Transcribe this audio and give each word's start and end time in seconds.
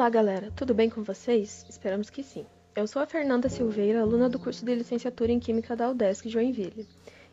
Olá, 0.00 0.08
galera, 0.08 0.50
tudo 0.56 0.72
bem 0.72 0.88
com 0.88 1.02
vocês? 1.02 1.66
Esperamos 1.68 2.08
que 2.08 2.22
sim. 2.22 2.46
Eu 2.74 2.86
sou 2.86 3.02
a 3.02 3.06
Fernanda 3.06 3.50
Silveira, 3.50 4.00
aluna 4.00 4.30
do 4.30 4.38
curso 4.38 4.64
de 4.64 4.74
licenciatura 4.74 5.30
em 5.30 5.38
Química 5.38 5.76
da 5.76 5.90
UDESC 5.90 6.26
Joinville 6.26 6.88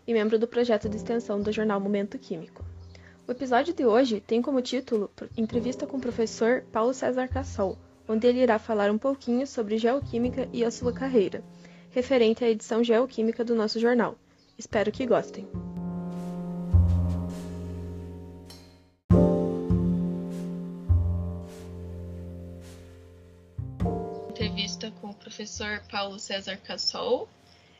e 0.05 0.13
membro 0.13 0.37
do 0.37 0.45
projeto 0.45 0.89
de 0.89 0.97
extensão 0.97 1.39
do 1.39 1.49
jornal 1.49 1.79
Momento 1.79 2.19
Químico. 2.19 2.65
O 3.25 3.31
episódio 3.31 3.73
de 3.73 3.85
hoje 3.85 4.19
tem 4.19 4.41
como 4.41 4.61
título 4.61 5.09
Entrevista 5.37 5.87
com 5.87 5.95
o 5.95 6.01
professor 6.01 6.65
Paulo 6.69 6.93
César 6.93 7.29
Cassol, 7.29 7.77
onde 8.05 8.27
ele 8.27 8.41
irá 8.41 8.59
falar 8.59 8.91
um 8.91 8.97
pouquinho 8.97 9.47
sobre 9.47 9.77
geoquímica 9.77 10.49
e 10.51 10.65
a 10.65 10.69
sua 10.69 10.91
carreira, 10.91 11.41
referente 11.91 12.43
à 12.43 12.49
edição 12.49 12.83
geoquímica 12.83 13.45
do 13.45 13.55
nosso 13.55 13.79
jornal. 13.79 14.17
Espero 14.57 14.91
que 14.91 15.05
gostem. 15.05 15.47
Com 25.07 25.11
o 25.11 25.15
professor 25.15 25.81
Paulo 25.89 26.19
César 26.19 26.57
Cassol. 26.57 27.29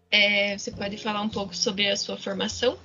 É, 0.10 0.58
você 0.58 0.72
pode 0.72 0.98
falar 0.98 1.22
um 1.22 1.28
pouco 1.28 1.54
sobre 1.54 1.90
a 1.90 1.98
sua 1.98 2.16
formação? 2.16 2.78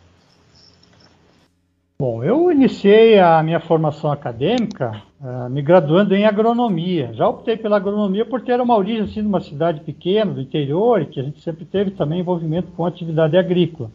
Bom, 1.97 2.25
eu 2.25 2.51
iniciei 2.51 3.21
a 3.21 3.41
minha 3.45 3.61
formação 3.61 4.11
acadêmica 4.11 5.01
uh, 5.21 5.49
me 5.49 5.63
graduando 5.63 6.17
em 6.17 6.25
agronomia. 6.25 7.13
Já 7.15 7.29
optei 7.29 7.57
pela 7.57 7.77
agronomia 7.77 8.27
por 8.27 8.41
ter 8.41 8.61
uma 8.61 8.77
origem 8.77 9.05
assim, 9.05 9.21
uma 9.21 9.41
cidade 9.41 9.81
pequena, 9.83 10.33
do 10.33 10.41
interior, 10.41 11.01
e 11.01 11.07
que 11.07 11.21
a 11.21 11.23
gente 11.23 11.41
sempre 11.41 11.65
teve 11.65 11.93
também 11.93 12.19
envolvimento 12.19 12.73
com 12.73 12.85
atividade 12.85 13.37
agrícola. 13.37 13.93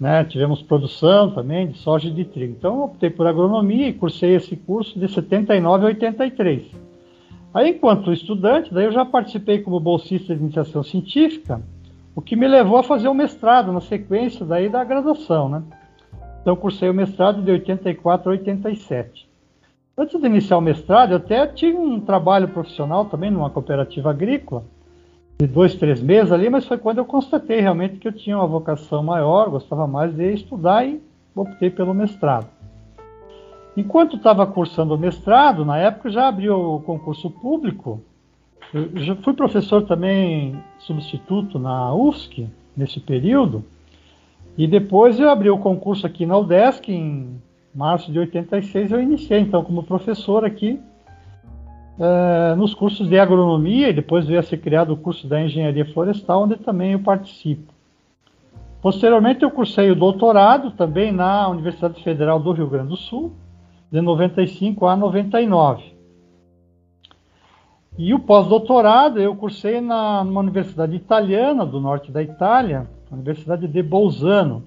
Né? 0.00 0.24
Tivemos 0.24 0.62
produção 0.62 1.30
também 1.30 1.68
de 1.68 1.78
soja 1.78 2.08
e 2.08 2.12
de 2.12 2.24
trigo. 2.24 2.54
Então, 2.58 2.84
optei 2.84 3.10
por 3.10 3.26
agronomia 3.26 3.88
e 3.88 3.92
cursei 3.92 4.34
esse 4.34 4.56
curso 4.56 4.98
de 4.98 5.06
79 5.06 5.84
a 5.84 5.88
83. 5.88 6.85
Aí, 7.56 7.70
enquanto 7.70 8.12
estudante, 8.12 8.74
daí 8.74 8.84
eu 8.84 8.92
já 8.92 9.02
participei 9.02 9.62
como 9.62 9.80
bolsista 9.80 10.36
de 10.36 10.42
iniciação 10.42 10.82
científica, 10.82 11.62
o 12.14 12.20
que 12.20 12.36
me 12.36 12.46
levou 12.46 12.76
a 12.76 12.82
fazer 12.82 13.08
o 13.08 13.14
mestrado 13.14 13.72
na 13.72 13.80
sequência 13.80 14.44
daí 14.44 14.68
da 14.68 14.84
graduação, 14.84 15.48
né? 15.48 15.62
Então, 16.42 16.54
cursei 16.54 16.90
o 16.90 16.92
mestrado 16.92 17.40
de 17.40 17.50
84 17.50 18.28
a 18.28 18.32
87. 18.32 19.26
Antes 19.96 20.20
de 20.20 20.26
iniciar 20.26 20.58
o 20.58 20.60
mestrado, 20.60 21.12
eu 21.12 21.16
até 21.16 21.46
tive 21.46 21.78
um 21.78 21.98
trabalho 21.98 22.48
profissional 22.48 23.06
também 23.06 23.30
numa 23.30 23.48
cooperativa 23.48 24.10
agrícola, 24.10 24.62
de 25.40 25.46
dois, 25.46 25.74
três 25.76 26.02
meses 26.02 26.32
ali, 26.32 26.50
mas 26.50 26.66
foi 26.66 26.76
quando 26.76 26.98
eu 26.98 27.06
constatei 27.06 27.62
realmente 27.62 27.96
que 27.96 28.06
eu 28.06 28.12
tinha 28.12 28.36
uma 28.36 28.46
vocação 28.46 29.02
maior, 29.02 29.48
gostava 29.48 29.86
mais 29.86 30.14
de 30.14 30.30
estudar 30.34 30.86
e 30.86 31.00
optei 31.34 31.70
pelo 31.70 31.94
mestrado. 31.94 32.48
Enquanto 33.76 34.16
estava 34.16 34.46
cursando 34.46 34.94
o 34.94 34.98
mestrado, 34.98 35.64
na 35.64 35.76
época 35.76 36.08
já 36.10 36.28
abriu 36.28 36.76
o 36.76 36.80
concurso 36.80 37.28
público. 37.28 38.00
Eu 38.72 38.90
já 39.02 39.14
fui 39.16 39.34
professor 39.34 39.82
também 39.82 40.58
substituto 40.78 41.58
na 41.58 41.94
UFSC 41.94 42.48
nesse 42.74 42.98
período. 42.98 43.62
E 44.56 44.66
depois 44.66 45.20
eu 45.20 45.28
abri 45.28 45.50
o 45.50 45.58
concurso 45.58 46.06
aqui 46.06 46.24
na 46.24 46.38
UDESC 46.38 46.90
em 46.90 47.38
março 47.74 48.10
de 48.10 48.18
86. 48.18 48.92
Eu 48.92 49.02
iniciei 49.02 49.40
então 49.40 49.62
como 49.62 49.82
professor 49.82 50.42
aqui 50.42 50.80
é, 52.00 52.54
nos 52.54 52.72
cursos 52.72 53.06
de 53.06 53.18
agronomia 53.18 53.90
e 53.90 53.92
depois 53.92 54.26
veio 54.26 54.40
a 54.40 54.42
ser 54.42 54.56
criado 54.56 54.94
o 54.94 54.96
curso 54.96 55.26
da 55.26 55.42
engenharia 55.42 55.84
florestal, 55.92 56.44
onde 56.44 56.56
também 56.56 56.92
eu 56.92 57.00
participo. 57.00 57.74
Posteriormente 58.80 59.42
eu 59.42 59.50
cursei 59.50 59.90
o 59.90 59.94
doutorado 59.94 60.70
também 60.70 61.12
na 61.12 61.46
Universidade 61.48 62.02
Federal 62.02 62.40
do 62.40 62.52
Rio 62.52 62.68
Grande 62.68 62.88
do 62.88 62.96
Sul 62.96 63.32
de 63.90 64.00
95 64.00 64.86
a 64.86 64.96
99. 64.96 65.96
E 67.98 68.12
o 68.12 68.18
pós-doutorado 68.18 69.20
eu 69.20 69.34
cursei 69.34 69.80
na, 69.80 70.22
numa 70.22 70.40
universidade 70.40 70.94
italiana 70.94 71.64
do 71.64 71.80
norte 71.80 72.12
da 72.12 72.22
Itália, 72.22 72.86
Universidade 73.10 73.66
de 73.66 73.82
Bolzano, 73.82 74.64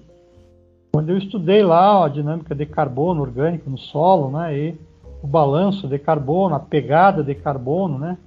onde 0.96 1.12
eu 1.12 1.18
estudei 1.18 1.62
lá 1.62 2.04
a 2.04 2.08
dinâmica 2.08 2.54
de 2.54 2.66
carbono 2.66 3.20
orgânico 3.20 3.70
no 3.70 3.78
solo, 3.78 4.30
né, 4.30 4.58
e 4.58 4.80
o 5.22 5.26
balanço 5.26 5.86
de 5.86 5.98
carbono, 5.98 6.56
a 6.56 6.60
pegada 6.60 7.22
de 7.22 7.34
carbono, 7.34 7.98
né, 7.98 8.18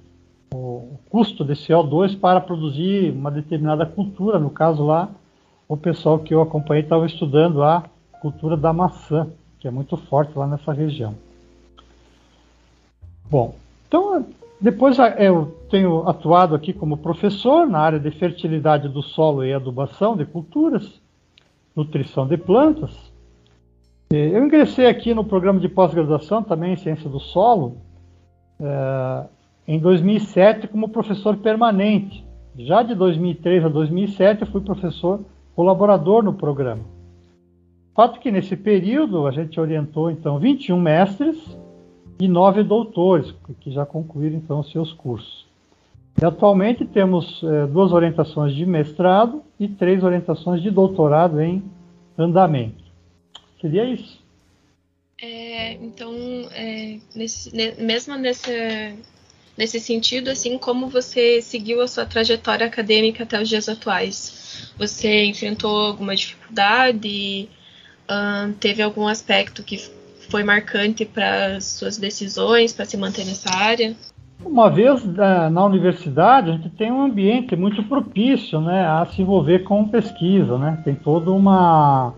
o 0.54 0.98
custo 1.10 1.44
de 1.44 1.52
CO2 1.52 2.18
para 2.18 2.40
produzir 2.40 3.10
uma 3.10 3.30
determinada 3.30 3.84
cultura, 3.84 4.38
no 4.38 4.48
caso 4.48 4.86
lá, 4.86 5.10
o 5.68 5.76
pessoal 5.76 6.18
que 6.18 6.32
eu 6.32 6.40
acompanhei 6.40 6.82
estava 6.82 7.04
estudando 7.04 7.62
a 7.62 7.84
cultura 8.22 8.56
da 8.56 8.72
maçã 8.72 9.28
que 9.64 9.68
é 9.68 9.70
muito 9.70 9.96
forte 9.96 10.38
lá 10.38 10.46
nessa 10.46 10.74
região. 10.74 11.14
Bom, 13.30 13.54
então 13.88 14.26
depois 14.60 14.98
eu 15.18 15.56
tenho 15.70 16.06
atuado 16.06 16.54
aqui 16.54 16.74
como 16.74 16.98
professor 16.98 17.66
na 17.66 17.78
área 17.78 17.98
de 17.98 18.10
fertilidade 18.10 18.90
do 18.90 19.00
solo 19.00 19.42
e 19.42 19.54
adubação 19.54 20.18
de 20.18 20.26
culturas, 20.26 21.00
nutrição 21.74 22.26
de 22.26 22.36
plantas. 22.36 22.94
Eu 24.10 24.44
ingressei 24.44 24.86
aqui 24.86 25.14
no 25.14 25.24
programa 25.24 25.58
de 25.58 25.68
pós-graduação 25.70 26.42
também 26.42 26.74
em 26.74 26.76
ciência 26.76 27.08
do 27.08 27.18
solo 27.18 27.78
é, 28.60 29.24
em 29.66 29.78
2007 29.78 30.68
como 30.68 30.90
professor 30.90 31.38
permanente. 31.38 32.22
Já 32.58 32.82
de 32.82 32.94
2003 32.94 33.64
a 33.64 33.68
2007 33.70 34.42
eu 34.42 34.48
fui 34.48 34.60
professor 34.60 35.20
colaborador 35.56 36.22
no 36.22 36.34
programa. 36.34 36.93
Fato 37.94 38.18
que 38.18 38.30
nesse 38.30 38.56
período 38.56 39.26
a 39.26 39.30
gente 39.30 39.60
orientou 39.60 40.10
então 40.10 40.38
21 40.38 40.80
mestres 40.80 41.38
e 42.18 42.26
9 42.26 42.64
doutores, 42.64 43.32
que 43.60 43.70
já 43.70 43.86
concluíram 43.86 44.36
então 44.36 44.62
seus 44.64 44.92
cursos. 44.92 45.46
E 46.20 46.24
atualmente 46.24 46.84
temos 46.84 47.42
é, 47.42 47.66
duas 47.66 47.92
orientações 47.92 48.54
de 48.54 48.66
mestrado 48.66 49.42
e 49.58 49.68
três 49.68 50.02
orientações 50.02 50.62
de 50.62 50.70
doutorado 50.70 51.40
em 51.40 51.62
andamento. 52.18 52.82
Seria 53.60 53.84
isso. 53.84 54.22
É, 55.20 55.72
então, 55.74 56.12
é, 56.52 56.98
nesse, 57.14 57.50
mesmo 57.78 58.16
nesse, 58.16 58.96
nesse 59.56 59.80
sentido, 59.80 60.30
assim 60.30 60.58
como 60.58 60.88
você 60.88 61.40
seguiu 61.40 61.80
a 61.80 61.88
sua 61.88 62.04
trajetória 62.04 62.66
acadêmica 62.66 63.22
até 63.22 63.40
os 63.40 63.48
dias 63.48 63.68
atuais, 63.68 64.72
você 64.76 65.24
enfrentou 65.24 65.86
alguma 65.86 66.14
dificuldade? 66.14 67.48
Teve 68.60 68.82
algum 68.82 69.06
aspecto 69.06 69.62
que 69.62 69.78
foi 70.28 70.42
marcante 70.42 71.04
para 71.04 71.60
suas 71.60 71.96
decisões, 71.96 72.72
para 72.72 72.84
se 72.84 72.96
manter 72.96 73.24
nessa 73.24 73.54
área? 73.54 73.94
Uma 74.44 74.68
vez 74.68 75.04
uh, 75.04 75.50
na 75.50 75.64
universidade, 75.64 76.50
a 76.50 76.52
gente 76.54 76.68
tem 76.70 76.90
um 76.90 77.02
ambiente 77.02 77.56
muito 77.56 77.82
propício 77.84 78.60
né, 78.60 78.86
a 78.86 79.06
se 79.06 79.22
envolver 79.22 79.60
com 79.60 79.88
pesquisa. 79.88 80.58
Né? 80.58 80.80
Tem 80.84 80.94
toda 80.94 81.30
uma, 81.30 82.12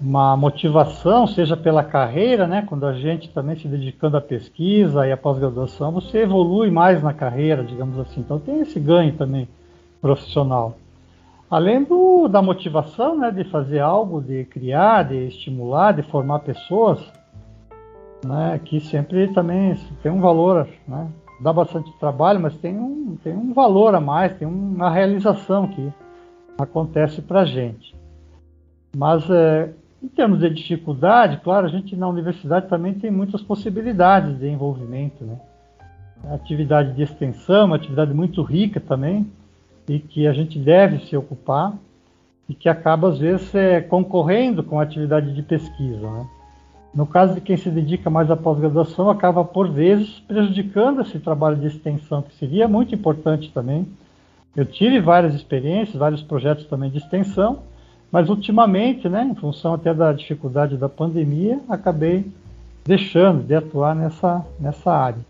uma 0.00 0.36
motivação, 0.36 1.26
seja 1.26 1.56
pela 1.56 1.82
carreira, 1.82 2.46
né, 2.46 2.62
quando 2.66 2.86
a 2.86 2.92
gente 2.92 3.28
também 3.28 3.56
se 3.56 3.66
dedicando 3.66 4.16
à 4.16 4.20
pesquisa 4.20 5.06
e 5.06 5.12
à 5.12 5.16
pós-graduação, 5.16 5.90
você 5.90 6.18
evolui 6.18 6.70
mais 6.70 7.02
na 7.02 7.12
carreira, 7.12 7.64
digamos 7.64 7.98
assim. 7.98 8.20
Então 8.20 8.38
tem 8.38 8.60
esse 8.60 8.78
ganho 8.78 9.12
também 9.14 9.48
profissional. 10.00 10.76
Além 11.50 11.82
do, 11.82 12.28
da 12.28 12.40
motivação 12.40 13.18
né, 13.18 13.30
de 13.32 13.42
fazer 13.44 13.80
algo, 13.80 14.22
de 14.22 14.44
criar, 14.44 15.02
de 15.02 15.26
estimular, 15.26 15.92
de 15.92 16.02
formar 16.02 16.38
pessoas, 16.40 17.00
né, 18.24 18.60
que 18.64 18.78
sempre 18.80 19.26
também 19.34 19.74
tem 20.00 20.12
um 20.12 20.20
valor, 20.20 20.68
né, 20.86 21.08
dá 21.40 21.52
bastante 21.52 21.90
trabalho, 21.98 22.38
mas 22.38 22.56
tem 22.58 22.78
um, 22.78 23.16
tem 23.24 23.36
um 23.36 23.52
valor 23.52 23.96
a 23.96 24.00
mais, 24.00 24.32
tem 24.38 24.46
uma 24.46 24.90
realização 24.90 25.66
que 25.66 25.92
acontece 26.56 27.20
para 27.20 27.40
a 27.40 27.44
gente. 27.44 27.96
Mas 28.96 29.28
é, 29.28 29.72
em 30.00 30.06
termos 30.06 30.38
de 30.38 30.50
dificuldade, 30.50 31.40
claro, 31.42 31.66
a 31.66 31.70
gente 31.70 31.96
na 31.96 32.06
universidade 32.06 32.68
também 32.68 32.94
tem 32.94 33.10
muitas 33.10 33.42
possibilidades 33.42 34.38
de 34.38 34.48
envolvimento. 34.48 35.24
Né? 35.24 35.36
Atividade 36.32 36.92
de 36.92 37.02
extensão, 37.02 37.66
uma 37.66 37.76
atividade 37.76 38.14
muito 38.14 38.40
rica 38.42 38.78
também, 38.78 39.26
e 39.90 39.98
que 39.98 40.24
a 40.28 40.32
gente 40.32 40.56
deve 40.56 41.04
se 41.06 41.16
ocupar 41.16 41.76
e 42.48 42.54
que 42.54 42.68
acaba 42.68 43.08
às 43.08 43.18
vezes 43.18 43.52
é, 43.52 43.80
concorrendo 43.80 44.62
com 44.62 44.78
a 44.78 44.84
atividade 44.84 45.34
de 45.34 45.42
pesquisa. 45.42 46.08
Né? 46.08 46.26
No 46.94 47.04
caso 47.04 47.34
de 47.34 47.40
quem 47.40 47.56
se 47.56 47.68
dedica 47.68 48.08
mais 48.08 48.30
à 48.30 48.36
pós-graduação, 48.36 49.10
acaba 49.10 49.44
por 49.44 49.68
vezes 49.68 50.20
prejudicando 50.20 51.00
esse 51.00 51.18
trabalho 51.18 51.56
de 51.56 51.66
extensão, 51.66 52.22
que 52.22 52.32
seria 52.36 52.68
muito 52.68 52.94
importante 52.94 53.50
também. 53.52 53.84
Eu 54.54 54.64
tive 54.64 55.00
várias 55.00 55.34
experiências, 55.34 55.96
vários 55.96 56.22
projetos 56.22 56.66
também 56.66 56.88
de 56.88 56.98
extensão, 56.98 57.58
mas 58.12 58.28
ultimamente, 58.28 59.08
né, 59.08 59.24
em 59.24 59.34
função 59.34 59.74
até 59.74 59.92
da 59.92 60.12
dificuldade 60.12 60.76
da 60.76 60.88
pandemia, 60.88 61.58
acabei 61.68 62.30
deixando 62.84 63.42
de 63.42 63.56
atuar 63.56 63.96
nessa, 63.96 64.46
nessa 64.60 64.92
área. 64.92 65.29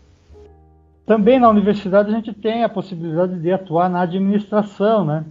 Também 1.11 1.37
na 1.37 1.49
universidade 1.49 2.09
a 2.09 2.15
gente 2.15 2.31
tem 2.31 2.63
a 2.63 2.69
possibilidade 2.69 3.37
de 3.37 3.51
atuar 3.51 3.89
na 3.89 3.99
administração, 3.99 5.03
né? 5.03 5.25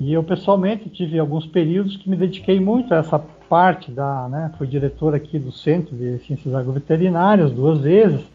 E 0.00 0.12
eu 0.12 0.24
pessoalmente 0.24 0.90
tive 0.90 1.20
alguns 1.20 1.46
períodos 1.46 1.96
que 1.96 2.10
me 2.10 2.16
dediquei 2.16 2.58
muito 2.58 2.92
a 2.92 2.96
essa 2.96 3.16
parte 3.16 3.92
da, 3.92 4.28
né? 4.28 4.52
Fui 4.58 4.66
diretor 4.66 5.14
aqui 5.14 5.38
do 5.38 5.52
Centro 5.52 5.94
de 5.94 6.18
Ciências 6.26 6.52
Agroveterinárias 6.52 7.52
duas 7.52 7.78
vezes. 7.78 8.26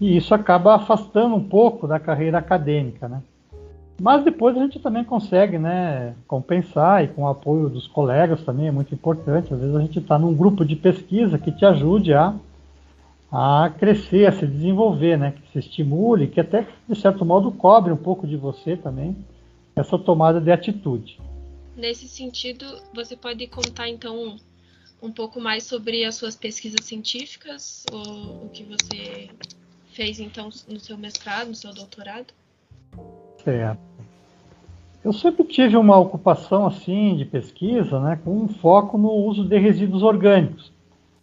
e 0.00 0.16
isso 0.16 0.34
acaba 0.34 0.74
afastando 0.74 1.34
um 1.34 1.44
pouco 1.44 1.86
da 1.86 2.00
carreira 2.00 2.38
acadêmica, 2.38 3.06
né? 3.06 3.20
Mas 4.00 4.24
depois 4.24 4.56
a 4.56 4.60
gente 4.60 4.78
também 4.78 5.04
consegue, 5.04 5.58
né, 5.58 6.14
compensar 6.26 7.04
e 7.04 7.08
com 7.08 7.24
o 7.24 7.28
apoio 7.28 7.68
dos 7.68 7.86
colegas 7.86 8.42
também 8.42 8.68
é 8.68 8.72
muito 8.72 8.94
importante. 8.94 9.52
Às 9.52 9.60
vezes 9.60 9.76
a 9.76 9.80
gente 9.82 9.98
está 9.98 10.18
num 10.18 10.32
grupo 10.32 10.64
de 10.64 10.76
pesquisa 10.76 11.36
que 11.36 11.52
te 11.52 11.66
ajude 11.66 12.14
a, 12.14 12.34
a 13.32 13.70
crescer, 13.78 14.26
a 14.26 14.32
se 14.32 14.46
desenvolver, 14.46 15.16
né, 15.16 15.32
que 15.32 15.52
se 15.52 15.58
estimule, 15.58 16.28
que 16.28 16.38
até 16.38 16.68
de 16.86 16.94
certo 16.94 17.24
modo 17.24 17.50
cobre 17.50 17.90
um 17.90 17.96
pouco 17.96 18.26
de 18.26 18.36
você 18.36 18.76
também 18.76 19.16
essa 19.74 19.98
tomada 19.98 20.38
de 20.38 20.52
atitude. 20.52 21.18
Nesse 21.74 22.06
sentido, 22.06 22.66
você 22.94 23.16
pode 23.16 23.46
contar 23.46 23.88
então 23.88 24.36
um 25.02 25.10
pouco 25.10 25.40
mais 25.40 25.64
sobre 25.64 26.04
as 26.04 26.14
suas 26.14 26.36
pesquisas 26.36 26.84
científicas, 26.84 27.84
ou 27.90 28.44
o 28.44 28.50
que 28.52 28.64
você 28.64 29.30
fez 29.92 30.20
então 30.20 30.50
no 30.68 30.78
seu 30.78 30.98
mestrado, 30.98 31.48
no 31.48 31.54
seu 31.54 31.72
doutorado? 31.72 32.34
Certo. 33.42 33.80
Eu 35.02 35.12
sempre 35.12 35.44
tive 35.44 35.76
uma 35.76 35.98
ocupação 35.98 36.66
assim 36.66 37.16
de 37.16 37.24
pesquisa, 37.24 37.98
né, 37.98 38.20
com 38.22 38.42
um 38.42 38.48
foco 38.48 38.98
no 38.98 39.10
uso 39.10 39.42
de 39.42 39.58
resíduos 39.58 40.02
orgânicos, 40.02 40.70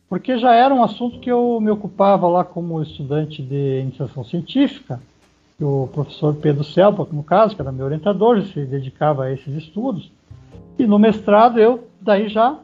porque 0.10 0.38
já 0.40 0.56
era 0.56 0.74
um 0.74 0.84
assunto 0.84 1.20
que 1.20 1.32
eu 1.32 1.60
me 1.62 1.70
ocupava 1.70 2.28
lá 2.28 2.44
como 2.44 2.82
estudante 2.82 3.42
de 3.44 3.82
iniciação 3.82 4.24
científica. 4.24 5.00
O 5.62 5.88
professor 5.94 6.34
Pedro 6.36 6.64
Selpa, 6.64 7.08
no 7.12 7.24
caso, 7.24 7.56
que 7.56 7.62
era 7.62 7.72
meu 7.72 7.86
orientador, 7.86 8.42
se 8.42 8.66
dedicava 8.66 9.26
a 9.26 9.32
esses 9.32 9.54
estudos. 9.56 10.12
E 10.80 10.88
no 10.88 10.98
mestrado 10.98 11.60
eu 11.60 11.88
daí 12.02 12.28
já 12.30 12.58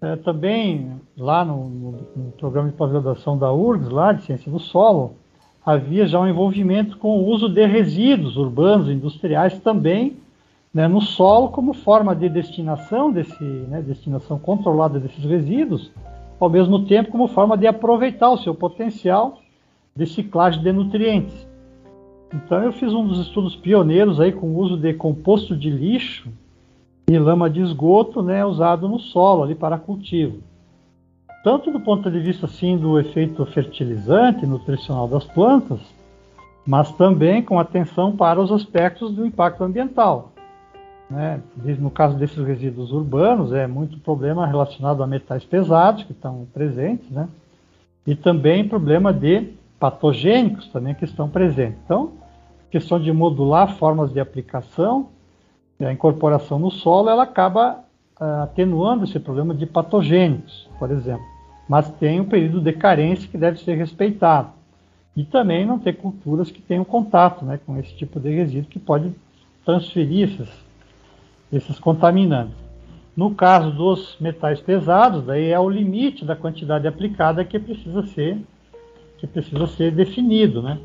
é, 0.00 0.16
também 0.16 1.00
lá 1.16 1.44
no, 1.44 1.68
no, 1.68 2.32
programa 2.38 2.70
de 2.70 2.76
pós-graduação 2.76 3.36
da 3.36 3.52
URGS, 3.52 3.88
lá 3.90 4.12
de 4.12 4.22
ciência 4.22 4.50
do 4.50 4.58
solo, 4.58 5.14
havia 5.66 6.06
já 6.06 6.18
um 6.20 6.28
envolvimento 6.28 6.96
com 6.96 7.18
o 7.18 7.26
uso 7.26 7.48
de 7.48 7.66
resíduos 7.66 8.36
urbanos 8.36 8.88
industriais 8.88 9.58
também 9.60 10.16
né, 10.72 10.88
no 10.88 11.00
solo 11.00 11.48
como 11.48 11.74
forma 11.74 12.14
de 12.16 12.28
destinação 12.28 13.12
desse, 13.12 13.44
né, 13.44 13.82
destinação 13.82 14.38
controlada 14.38 14.98
desses 14.98 15.24
resíduos, 15.24 15.90
ao 16.44 16.50
mesmo 16.50 16.84
tempo 16.86 17.10
como 17.10 17.28
forma 17.28 17.56
de 17.56 17.66
aproveitar 17.66 18.30
o 18.30 18.38
seu 18.38 18.54
potencial 18.54 19.38
de 19.94 20.06
ciclagem 20.06 20.62
de 20.62 20.72
nutrientes. 20.72 21.46
Então 22.34 22.62
eu 22.62 22.72
fiz 22.72 22.92
um 22.92 23.06
dos 23.06 23.20
estudos 23.20 23.54
pioneiros 23.54 24.18
aí 24.18 24.32
com 24.32 24.46
o 24.46 24.58
uso 24.58 24.76
de 24.76 24.94
composto 24.94 25.56
de 25.56 25.70
lixo 25.70 26.28
e 27.08 27.18
lama 27.18 27.50
de 27.50 27.60
esgoto 27.60 28.22
né, 28.22 28.44
usado 28.44 28.88
no 28.88 28.98
solo 28.98 29.42
ali 29.42 29.54
para 29.54 29.78
cultivo. 29.78 30.38
Tanto 31.44 31.70
do 31.70 31.80
ponto 31.80 32.10
de 32.10 32.20
vista 32.20 32.46
assim 32.46 32.76
do 32.76 32.98
efeito 32.98 33.44
fertilizante 33.46 34.46
nutricional 34.46 35.06
das 35.06 35.24
plantas, 35.24 35.80
mas 36.66 36.90
também 36.92 37.42
com 37.42 37.58
atenção 37.58 38.16
para 38.16 38.40
os 38.40 38.50
aspectos 38.50 39.12
do 39.12 39.26
impacto 39.26 39.62
ambiental. 39.62 40.32
Né? 41.12 41.40
No 41.78 41.90
caso 41.90 42.16
desses 42.16 42.44
resíduos 42.44 42.90
urbanos, 42.90 43.52
é 43.52 43.66
muito 43.66 43.98
problema 43.98 44.46
relacionado 44.46 45.02
a 45.02 45.06
metais 45.06 45.44
pesados 45.44 46.04
que 46.04 46.12
estão 46.12 46.46
presentes, 46.52 47.08
né? 47.10 47.28
e 48.06 48.14
também 48.14 48.66
problema 48.66 49.12
de 49.12 49.52
patogênicos 49.78 50.68
também 50.68 50.94
que 50.94 51.04
estão 51.04 51.28
presentes. 51.28 51.78
Então, 51.84 52.12
questão 52.70 52.98
de 52.98 53.12
modular 53.12 53.76
formas 53.76 54.12
de 54.12 54.18
aplicação 54.18 55.08
a 55.84 55.92
incorporação 55.92 56.58
no 56.58 56.70
solo, 56.70 57.08
ela 57.08 57.24
acaba 57.24 57.80
uh, 58.20 58.42
atenuando 58.42 59.04
esse 59.04 59.18
problema 59.18 59.54
de 59.54 59.66
patogênicos, 59.66 60.68
por 60.78 60.90
exemplo. 60.90 61.24
Mas 61.68 61.90
tem 61.90 62.20
um 62.20 62.24
período 62.24 62.60
de 62.60 62.72
carência 62.72 63.28
que 63.28 63.38
deve 63.38 63.58
ser 63.58 63.74
respeitado. 63.74 64.50
E 65.16 65.24
também 65.24 65.66
não 65.66 65.78
ter 65.78 65.94
culturas 65.94 66.50
que 66.50 66.62
tenham 66.62 66.84
contato 66.84 67.44
né, 67.44 67.58
com 67.66 67.76
esse 67.78 67.94
tipo 67.94 68.18
de 68.18 68.30
resíduo 68.30 68.70
que 68.70 68.78
pode 68.78 69.12
transferir 69.64 70.28
esses, 70.30 70.48
esses 71.52 71.78
contaminantes. 71.78 72.56
No 73.16 73.34
caso 73.34 73.70
dos 73.70 74.16
metais 74.18 74.60
pesados, 74.60 75.24
daí 75.24 75.50
é 75.50 75.60
o 75.60 75.68
limite 75.68 76.24
da 76.24 76.34
quantidade 76.34 76.88
aplicada 76.88 77.44
que 77.44 77.58
precisa 77.58 78.02
ser 78.06 78.38
que 79.22 79.26
precisa 79.28 79.68
ser 79.68 79.92
definido, 79.92 80.60
né? 80.60 80.80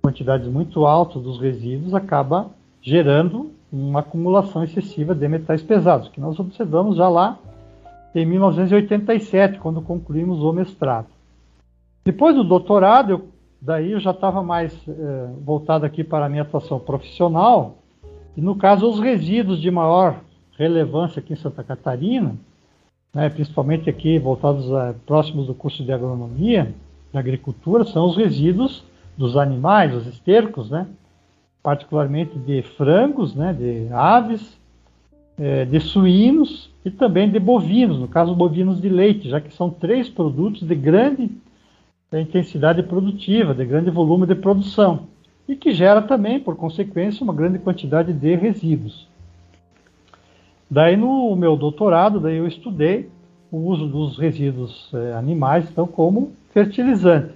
Quantidades 0.00 0.46
muito 0.46 0.86
altas 0.86 1.20
dos 1.20 1.40
resíduos 1.40 1.92
acaba 1.92 2.50
gerando 2.80 3.50
uma 3.72 3.98
acumulação 3.98 4.62
excessiva 4.62 5.12
de 5.12 5.26
metais 5.26 5.60
pesados, 5.60 6.08
que 6.08 6.20
nós 6.20 6.38
observamos 6.38 6.96
já 6.96 7.08
lá 7.08 7.36
em 8.14 8.24
1987, 8.24 9.58
quando 9.58 9.82
concluímos 9.82 10.40
o 10.40 10.52
mestrado. 10.52 11.08
Depois 12.04 12.36
do 12.36 12.44
doutorado, 12.44 13.10
eu, 13.10 13.28
daí 13.60 13.90
eu 13.90 13.98
já 13.98 14.12
estava 14.12 14.40
mais 14.40 14.72
eh, 14.86 15.28
voltado 15.44 15.84
aqui 15.84 16.04
para 16.04 16.26
a 16.26 16.28
minha 16.28 16.42
atuação 16.42 16.78
profissional, 16.78 17.78
e 18.36 18.40
no 18.40 18.56
caso 18.56 18.88
os 18.88 18.98
resíduos 19.00 19.60
de 19.60 19.70
maior 19.70 20.20
relevância 20.58 21.20
aqui 21.20 21.32
em 21.32 21.36
Santa 21.36 21.62
Catarina, 21.62 22.34
né, 23.12 23.28
principalmente 23.28 23.88
aqui 23.88 24.18
voltados 24.18 24.72
a, 24.72 24.94
próximos 25.06 25.46
do 25.46 25.54
curso 25.54 25.84
de 25.84 25.92
agronomia, 25.92 26.74
de 27.12 27.18
agricultura, 27.18 27.84
são 27.84 28.06
os 28.06 28.16
resíduos 28.16 28.84
dos 29.16 29.36
animais, 29.36 29.94
os 29.94 30.06
estercos, 30.06 30.70
né, 30.70 30.86
particularmente 31.62 32.36
de 32.38 32.62
frangos, 32.62 33.34
né, 33.34 33.52
de 33.52 33.88
aves, 33.92 34.58
é, 35.38 35.64
de 35.64 35.80
suínos 35.80 36.70
e 36.84 36.90
também 36.90 37.30
de 37.30 37.38
bovinos, 37.38 37.98
no 37.98 38.08
caso 38.08 38.34
bovinos 38.34 38.80
de 38.80 38.88
leite, 38.88 39.28
já 39.28 39.40
que 39.40 39.52
são 39.54 39.70
três 39.70 40.08
produtos 40.08 40.66
de 40.66 40.74
grande 40.74 41.30
intensidade 42.12 42.82
produtiva, 42.82 43.54
de 43.54 43.64
grande 43.64 43.90
volume 43.90 44.26
de 44.26 44.36
produção, 44.36 45.08
e 45.48 45.54
que 45.54 45.72
gera 45.72 46.02
também, 46.02 46.40
por 46.40 46.56
consequência, 46.56 47.22
uma 47.22 47.32
grande 47.32 47.58
quantidade 47.58 48.12
de 48.12 48.34
resíduos. 48.34 49.06
Daí 50.70 50.96
no 50.96 51.36
meu 51.36 51.56
doutorado, 51.56 52.18
daí 52.18 52.36
eu 52.36 52.46
estudei 52.46 53.08
o 53.50 53.58
uso 53.58 53.86
dos 53.86 54.18
resíduos 54.18 54.90
é, 54.94 55.12
animais, 55.12 55.68
então 55.70 55.86
como 55.86 56.32
fertilizante, 56.50 57.34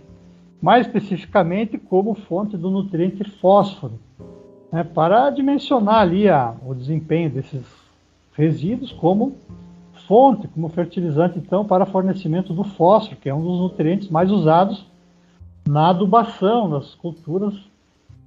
mais 0.61 0.87
especificamente 0.87 1.79
como 1.79 2.15
fonte 2.15 2.57
do 2.57 2.71
nutriente 2.71 3.23
fósforo, 3.23 3.99
né, 4.73 4.83
para 4.83 5.31
dimensionar 5.31 6.01
ali 6.01 6.29
a, 6.29 6.55
o 6.67 6.75
desempenho 6.75 7.31
desses 7.31 7.65
resíduos 8.33 8.91
como 8.93 9.37
fonte, 10.07 10.49
como 10.49 10.69
fertilizante, 10.71 11.39
então, 11.39 11.65
para 11.65 11.85
fornecimento 11.85 12.53
do 12.53 12.65
fósforo, 12.65 13.21
que 13.21 13.29
é 13.29 13.35
um 13.35 13.43
dos 13.43 13.61
nutrientes 13.61 14.09
mais 14.09 14.31
usados 14.31 14.87
na 15.69 15.91
adubação 15.91 16.71
das 16.71 16.95
culturas, 16.95 17.55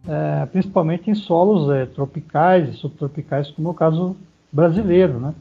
é, 0.07 0.45
principalmente 0.47 1.09
em 1.09 1.15
solos 1.15 1.69
é, 1.69 1.85
tropicais 1.85 2.69
e 2.69 2.73
subtropicais, 2.73 3.51
como 3.51 3.67
é 3.67 3.71
o 3.71 3.75
caso 3.75 4.15
brasileiro, 4.51 5.19
né, 5.19 5.33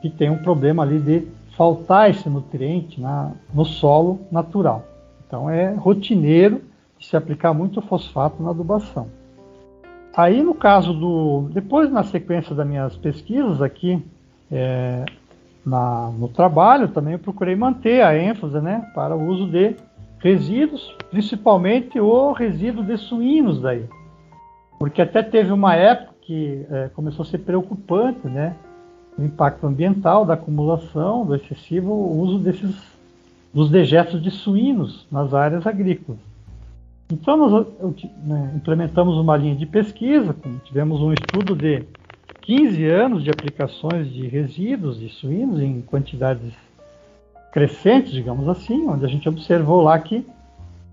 que 0.00 0.08
tem 0.08 0.30
um 0.30 0.38
problema 0.38 0.82
ali 0.82 0.98
de 0.98 1.26
faltar 1.56 2.10
esse 2.10 2.28
nutriente 2.28 3.00
na, 3.00 3.32
no 3.52 3.64
solo 3.64 4.20
natural. 4.30 4.84
Então 5.26 5.50
é 5.50 5.74
rotineiro 5.74 6.62
de 6.98 7.06
se 7.06 7.16
aplicar 7.16 7.52
muito 7.52 7.80
fosfato 7.82 8.42
na 8.42 8.50
adubação. 8.50 9.08
Aí, 10.16 10.42
no 10.42 10.54
caso 10.54 10.94
do. 10.94 11.50
Depois, 11.52 11.92
na 11.92 12.02
sequência 12.02 12.54
das 12.54 12.66
minhas 12.66 12.96
pesquisas 12.96 13.60
aqui 13.60 14.02
é, 14.50 15.04
na, 15.64 16.10
no 16.10 16.28
trabalho, 16.28 16.88
também 16.88 17.12
eu 17.12 17.18
procurei 17.18 17.54
manter 17.54 18.00
a 18.00 18.16
ênfase 18.16 18.58
né, 18.60 18.90
para 18.94 19.14
o 19.14 19.26
uso 19.26 19.46
de 19.46 19.76
resíduos, 20.18 20.94
principalmente 21.10 21.98
o 22.00 22.32
resíduo 22.32 22.84
de 22.84 22.96
suínos 22.96 23.60
daí. 23.60 23.84
Porque 24.78 25.02
até 25.02 25.22
teve 25.22 25.52
uma 25.52 25.74
época 25.74 26.14
que 26.22 26.66
é, 26.70 26.88
começou 26.88 27.22
a 27.22 27.26
ser 27.26 27.38
preocupante 27.38 28.26
né, 28.26 28.56
o 29.16 29.22
impacto 29.22 29.66
ambiental 29.66 30.24
da 30.24 30.34
acumulação, 30.34 31.24
do 31.24 31.34
excessivo 31.34 31.92
uso 31.92 32.38
desses 32.38 32.74
dos 33.54 33.70
dejetos 33.70 34.22
de 34.22 34.30
suínos 34.30 35.06
nas 35.10 35.32
áreas 35.32 35.66
agrícolas. 35.66 36.20
Então, 37.10 37.38
nós 37.38 37.66
né, 38.22 38.52
implementamos 38.54 39.16
uma 39.16 39.34
linha 39.34 39.54
de 39.54 39.64
pesquisa, 39.64 40.36
tivemos 40.64 41.00
um 41.00 41.10
estudo 41.10 41.56
de 41.56 41.82
15 42.42 42.84
anos 42.84 43.24
de 43.24 43.30
aplicações 43.30 44.12
de 44.12 44.26
resíduos 44.28 45.00
de 45.00 45.08
suínos 45.08 45.58
em 45.58 45.80
quantidades 45.80 46.52
crescentes, 47.56 48.12
digamos 48.12 48.46
assim, 48.50 48.86
onde 48.86 49.06
a 49.06 49.08
gente 49.08 49.26
observou 49.26 49.80
lá 49.80 49.98
que, 49.98 50.26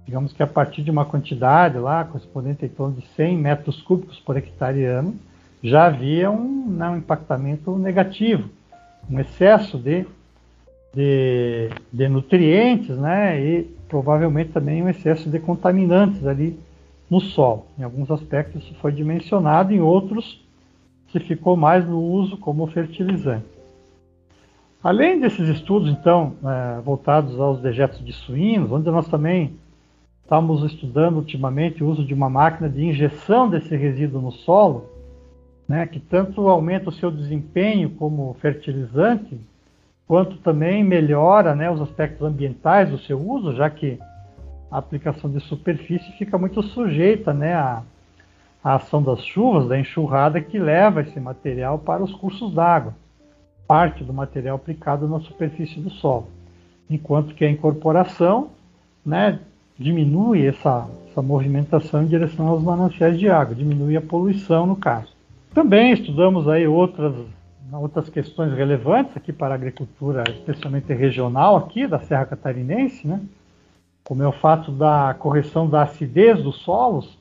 digamos 0.05 0.31
que 0.31 0.41
a 0.41 0.47
partir 0.47 0.81
de 0.81 0.89
uma 0.89 1.03
quantidade 1.03 1.77
lá, 1.77 2.05
correspondente 2.05 2.65
em 2.65 2.69
torno 2.69 2.95
de 2.95 3.05
100 3.17 3.37
metros 3.37 3.81
cúbicos 3.81 4.17
por 4.21 4.37
hectare 4.37 4.85
ano, 4.85 5.13
já 5.61 5.87
havia 5.87 6.31
um, 6.31 6.67
né, 6.69 6.87
um 6.87 6.95
impactamento 6.95 7.77
negativo, 7.77 8.49
um 9.11 9.19
excesso 9.19 9.77
de, 9.77 10.05
de, 10.93 11.69
de 11.91 12.07
nutrientes, 12.07 12.97
né, 12.97 13.45
e 13.45 13.63
provavelmente 13.89 14.53
também 14.53 14.81
um 14.81 14.87
excesso 14.87 15.29
de 15.29 15.39
contaminantes 15.39 16.25
ali 16.25 16.57
no 17.09 17.19
solo. 17.19 17.65
Em 17.77 17.83
alguns 17.83 18.09
aspectos 18.09 18.63
isso 18.63 18.75
foi 18.75 18.93
dimensionado, 18.93 19.73
em 19.73 19.81
outros 19.81 20.41
se 21.11 21.19
ficou 21.19 21.57
mais 21.57 21.85
no 21.85 21.99
uso 22.01 22.37
como 22.37 22.65
fertilizante. 22.67 23.52
Além 24.83 25.17
desses 25.17 25.47
estudos, 25.47 25.89
então, 25.89 26.33
é, 26.43 26.81
voltados 26.81 27.39
aos 27.39 27.61
dejetos 27.61 28.03
de 28.03 28.11
suínos, 28.11 28.69
onde 28.69 28.91
nós 28.91 29.07
também 29.07 29.53
estamos 30.21 30.61
estudando 30.69 31.15
ultimamente 31.15 31.81
o 31.81 31.87
uso 31.87 32.03
de 32.03 32.13
uma 32.13 32.29
máquina 32.29 32.67
de 32.67 32.83
injeção 32.83 33.49
desse 33.49 33.77
resíduo 33.77 34.21
no 34.21 34.31
solo, 34.31 34.89
né, 35.65 35.87
que 35.87 36.01
tanto 36.01 36.49
aumenta 36.49 36.89
o 36.89 36.91
seu 36.91 37.09
desempenho 37.09 37.91
como 37.91 38.35
fertilizante, 38.41 39.39
quanto 40.05 40.35
também 40.39 40.83
melhora 40.83 41.55
né, 41.55 41.71
os 41.71 41.79
aspectos 41.79 42.27
ambientais 42.27 42.89
do 42.89 42.97
seu 42.97 43.17
uso, 43.17 43.55
já 43.55 43.69
que 43.69 43.97
a 44.69 44.79
aplicação 44.79 45.31
de 45.31 45.39
superfície 45.39 46.11
fica 46.17 46.37
muito 46.37 46.61
sujeita 46.61 47.33
né, 47.33 47.53
à, 47.53 47.83
à 48.61 48.75
ação 48.75 49.01
das 49.01 49.23
chuvas, 49.23 49.65
da 49.65 49.79
enxurrada 49.79 50.41
que 50.41 50.59
leva 50.59 50.99
esse 50.99 51.21
material 51.21 51.79
para 51.79 52.03
os 52.03 52.13
cursos 52.13 52.53
d'água, 52.53 52.93
parte 53.67 54.03
do 54.03 54.13
material 54.13 54.55
aplicado 54.55 55.07
na 55.07 55.19
superfície 55.19 55.79
do 55.79 55.89
solo, 55.89 56.27
enquanto 56.89 57.33
que 57.33 57.45
a 57.45 57.49
incorporação 57.49 58.49
né, 59.05 59.39
diminui 59.77 60.45
essa, 60.45 60.87
essa 61.09 61.21
movimentação 61.21 62.03
em 62.03 62.07
direção 62.07 62.47
aos 62.47 62.61
mananciais 62.61 63.17
de 63.17 63.29
água, 63.29 63.55
diminui 63.55 63.97
a 63.97 64.01
poluição 64.01 64.65
no 64.65 64.75
caso. 64.75 65.13
Também 65.53 65.91
estudamos 65.91 66.47
aí 66.47 66.67
outras 66.67 67.13
outras 67.71 68.07
questões 68.07 68.53
relevantes 68.53 69.17
aqui 69.17 69.33
para 69.33 69.53
a 69.53 69.55
agricultura, 69.55 70.23
especialmente 70.29 70.93
regional 70.93 71.55
aqui 71.55 71.87
da 71.87 71.99
Serra 71.99 72.27
Catarinense, 72.27 73.07
né? 73.07 73.19
como 74.03 74.21
é 74.21 74.27
o 74.27 74.33
fato 74.33 74.71
da 74.71 75.15
correção 75.17 75.67
da 75.67 75.83
acidez 75.83 76.41
dos 76.43 76.57
solos, 76.57 77.17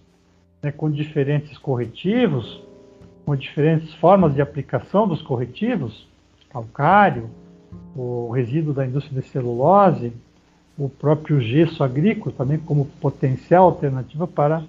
né, 0.63 0.73
com 0.73 0.91
diferentes 0.91 1.57
corretivos, 1.57 2.61
com 3.25 3.37
diferentes 3.37 3.95
formas 3.95 4.35
de 4.35 4.43
aplicação 4.43 5.07
dos 5.07 5.23
corretivos, 5.23 6.07
calcário, 6.53 7.31
o 7.97 8.31
resíduo 8.31 8.75
da 8.75 8.87
indústria 8.87 9.21
de 9.21 9.29
celulose, 9.29 10.13
o 10.79 10.89
próprio 10.89 11.41
gesso 11.41 11.83
agrícola 11.83 12.35
também 12.37 12.59
como 12.59 12.87
potencial 13.01 13.65
alternativa 13.65 14.27
para, 14.27 14.63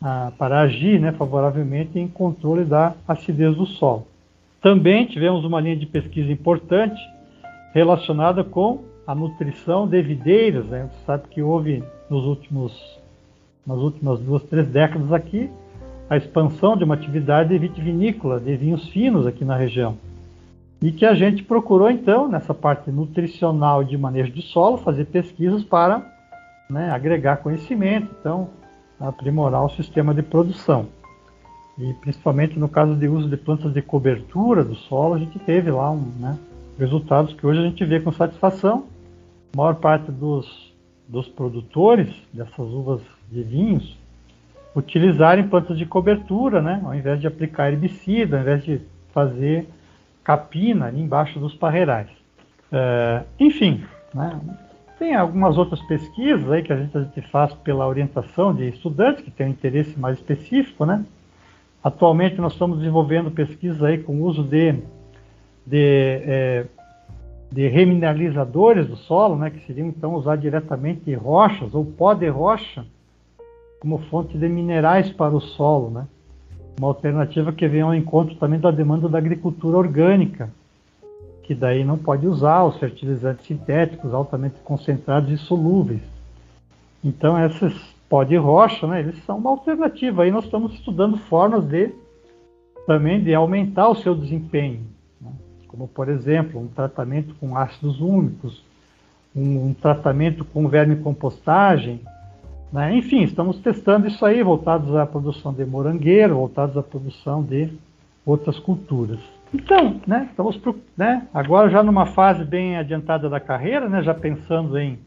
ah, 0.00 0.32
para 0.38 0.60
agir 0.60 1.00
né, 1.00 1.12
favoravelmente 1.12 1.98
em 1.98 2.08
controle 2.08 2.64
da 2.64 2.94
acidez 3.06 3.56
do 3.56 3.66
solo. 3.66 4.06
Também 4.60 5.06
tivemos 5.06 5.44
uma 5.44 5.60
linha 5.60 5.76
de 5.76 5.86
pesquisa 5.86 6.30
importante 6.30 7.00
relacionada 7.72 8.44
com 8.44 8.84
a 9.06 9.14
nutrição 9.14 9.86
de 9.86 10.00
videiras. 10.02 10.66
Né? 10.66 10.88
Você 10.90 11.04
sabe 11.06 11.28
que 11.30 11.42
houve 11.42 11.82
nos 12.10 12.24
últimos, 12.24 12.98
nas 13.66 13.78
últimas 13.78 14.20
duas, 14.20 14.42
três 14.44 14.66
décadas 14.68 15.12
aqui 15.12 15.50
a 16.10 16.16
expansão 16.16 16.76
de 16.76 16.82
uma 16.82 16.94
atividade 16.94 17.56
vitivinícola, 17.56 18.40
de 18.40 18.56
vinhos 18.56 18.88
finos 18.88 19.28
aqui 19.28 19.44
na 19.44 19.56
região. 19.56 19.96
E 20.82 20.90
que 20.90 21.04
a 21.04 21.14
gente 21.14 21.42
procurou, 21.42 21.90
então, 21.90 22.26
nessa 22.28 22.54
parte 22.54 22.90
nutricional 22.90 23.84
de 23.84 23.98
manejo 23.98 24.32
de 24.32 24.40
solo, 24.40 24.78
fazer 24.78 25.04
pesquisas 25.06 25.62
para 25.62 26.02
né, 26.70 26.90
agregar 26.90 27.38
conhecimento, 27.38 28.14
então, 28.18 28.48
aprimorar 28.98 29.64
o 29.64 29.70
sistema 29.70 30.14
de 30.14 30.22
produção. 30.22 30.86
E 31.78 31.92
principalmente 31.94 32.58
no 32.58 32.68
caso 32.68 32.94
de 32.94 33.08
uso 33.08 33.28
de 33.28 33.36
plantas 33.36 33.72
de 33.72 33.82
cobertura 33.82 34.62
do 34.64 34.74
solo, 34.74 35.14
a 35.14 35.18
gente 35.18 35.38
teve 35.38 35.70
lá 35.70 35.90
um, 35.90 36.12
né, 36.18 36.38
resultados 36.78 37.34
que 37.34 37.46
hoje 37.46 37.60
a 37.60 37.64
gente 37.64 37.84
vê 37.84 38.00
com 38.00 38.12
satisfação. 38.12 38.86
A 39.52 39.56
maior 39.56 39.74
parte 39.76 40.10
dos, 40.10 40.72
dos 41.08 41.26
produtores 41.28 42.08
dessas 42.32 42.58
uvas 42.58 43.00
de 43.30 43.42
vinhos 43.42 43.98
utilizarem 44.74 45.48
plantas 45.48 45.76
de 45.76 45.84
cobertura, 45.84 46.62
né, 46.62 46.80
ao 46.84 46.94
invés 46.94 47.20
de 47.20 47.26
aplicar 47.26 47.72
herbicida, 47.72 48.36
ao 48.36 48.42
invés 48.42 48.64
de 48.64 48.80
fazer 49.12 49.66
capina 50.22 50.86
ali 50.86 51.00
embaixo 51.00 51.38
dos 51.38 51.54
parreirais. 51.54 52.08
É, 52.72 53.22
enfim, 53.38 53.84
né, 54.14 54.40
tem 54.98 55.14
algumas 55.14 55.56
outras 55.56 55.80
pesquisas 55.82 56.50
aí 56.50 56.62
que 56.62 56.72
a 56.72 56.76
gente, 56.76 56.96
a 56.96 57.02
gente 57.02 57.22
faz 57.30 57.54
pela 57.54 57.86
orientação 57.86 58.54
de 58.54 58.68
estudantes 58.68 59.24
que 59.24 59.30
têm 59.30 59.46
um 59.46 59.50
interesse 59.50 59.98
mais 59.98 60.18
específico, 60.18 60.84
né? 60.84 61.04
Atualmente 61.82 62.38
nós 62.38 62.52
estamos 62.52 62.78
desenvolvendo 62.78 63.30
pesquisa 63.30 63.86
aí 63.86 63.96
com 63.96 64.20
o 64.20 64.24
uso 64.24 64.42
de, 64.42 64.74
de, 65.66 66.20
é, 66.26 66.66
de 67.50 67.66
remineralizadores 67.68 68.86
do 68.86 68.96
solo, 68.96 69.36
né, 69.36 69.48
que 69.48 69.66
seriam 69.66 69.88
então 69.88 70.14
usar 70.14 70.36
diretamente 70.36 71.12
rochas 71.14 71.74
ou 71.74 71.82
pó 71.84 72.12
de 72.12 72.28
rocha 72.28 72.84
como 73.80 73.96
fonte 74.10 74.36
de 74.36 74.46
minerais 74.46 75.10
para 75.10 75.34
o 75.34 75.40
solo, 75.40 75.90
né? 75.90 76.06
Uma 76.80 76.88
alternativa 76.88 77.52
que 77.52 77.68
vem 77.68 77.82
ao 77.82 77.94
encontro 77.94 78.36
também 78.36 78.58
da 78.58 78.70
demanda 78.70 79.06
da 79.06 79.18
agricultura 79.18 79.76
orgânica, 79.76 80.48
que 81.42 81.54
daí 81.54 81.84
não 81.84 81.98
pode 81.98 82.26
usar 82.26 82.64
os 82.64 82.78
fertilizantes 82.78 83.44
sintéticos 83.44 84.14
altamente 84.14 84.54
concentrados 84.64 85.30
e 85.30 85.36
solúveis. 85.36 86.00
Então 87.04 87.36
essas 87.36 87.74
pó 88.08 88.24
de 88.24 88.34
rocha, 88.36 88.86
né, 88.86 89.00
eles 89.00 89.22
são 89.26 89.36
uma 89.36 89.50
alternativa. 89.50 90.22
Aí 90.22 90.30
nós 90.30 90.46
estamos 90.46 90.72
estudando 90.72 91.18
formas 91.18 91.66
de 91.66 91.92
também 92.86 93.22
de 93.22 93.34
aumentar 93.34 93.90
o 93.90 93.96
seu 93.96 94.14
desempenho, 94.14 94.80
né? 95.20 95.32
como 95.68 95.86
por 95.86 96.08
exemplo 96.08 96.58
um 96.58 96.66
tratamento 96.66 97.34
com 97.34 97.58
ácidos 97.58 98.00
úmicos, 98.00 98.64
um, 99.36 99.66
um 99.66 99.74
tratamento 99.74 100.46
com 100.46 100.66
verme 100.66 100.96
compostagem, 100.96 102.00
né? 102.72 102.96
enfim, 102.96 103.22
estamos 103.22 103.58
testando 103.58 104.06
isso 104.06 104.24
aí 104.24 104.42
voltados 104.42 104.94
à 104.94 105.06
produção 105.06 105.52
de 105.52 105.64
morangueiro, 105.64 106.36
voltados 106.36 106.76
à 106.76 106.82
produção 106.82 107.42
de 107.42 107.70
outras 108.24 108.58
culturas. 108.58 109.18
Então, 109.52 110.00
né, 110.06 110.28
estamos 110.30 110.60
né, 110.96 111.26
agora 111.34 111.68
já 111.68 111.82
numa 111.82 112.06
fase 112.06 112.44
bem 112.44 112.76
adiantada 112.76 113.28
da 113.28 113.40
carreira, 113.40 113.88
né, 113.88 114.02
já 114.02 114.14
pensando 114.14 114.78
em, 114.78 114.98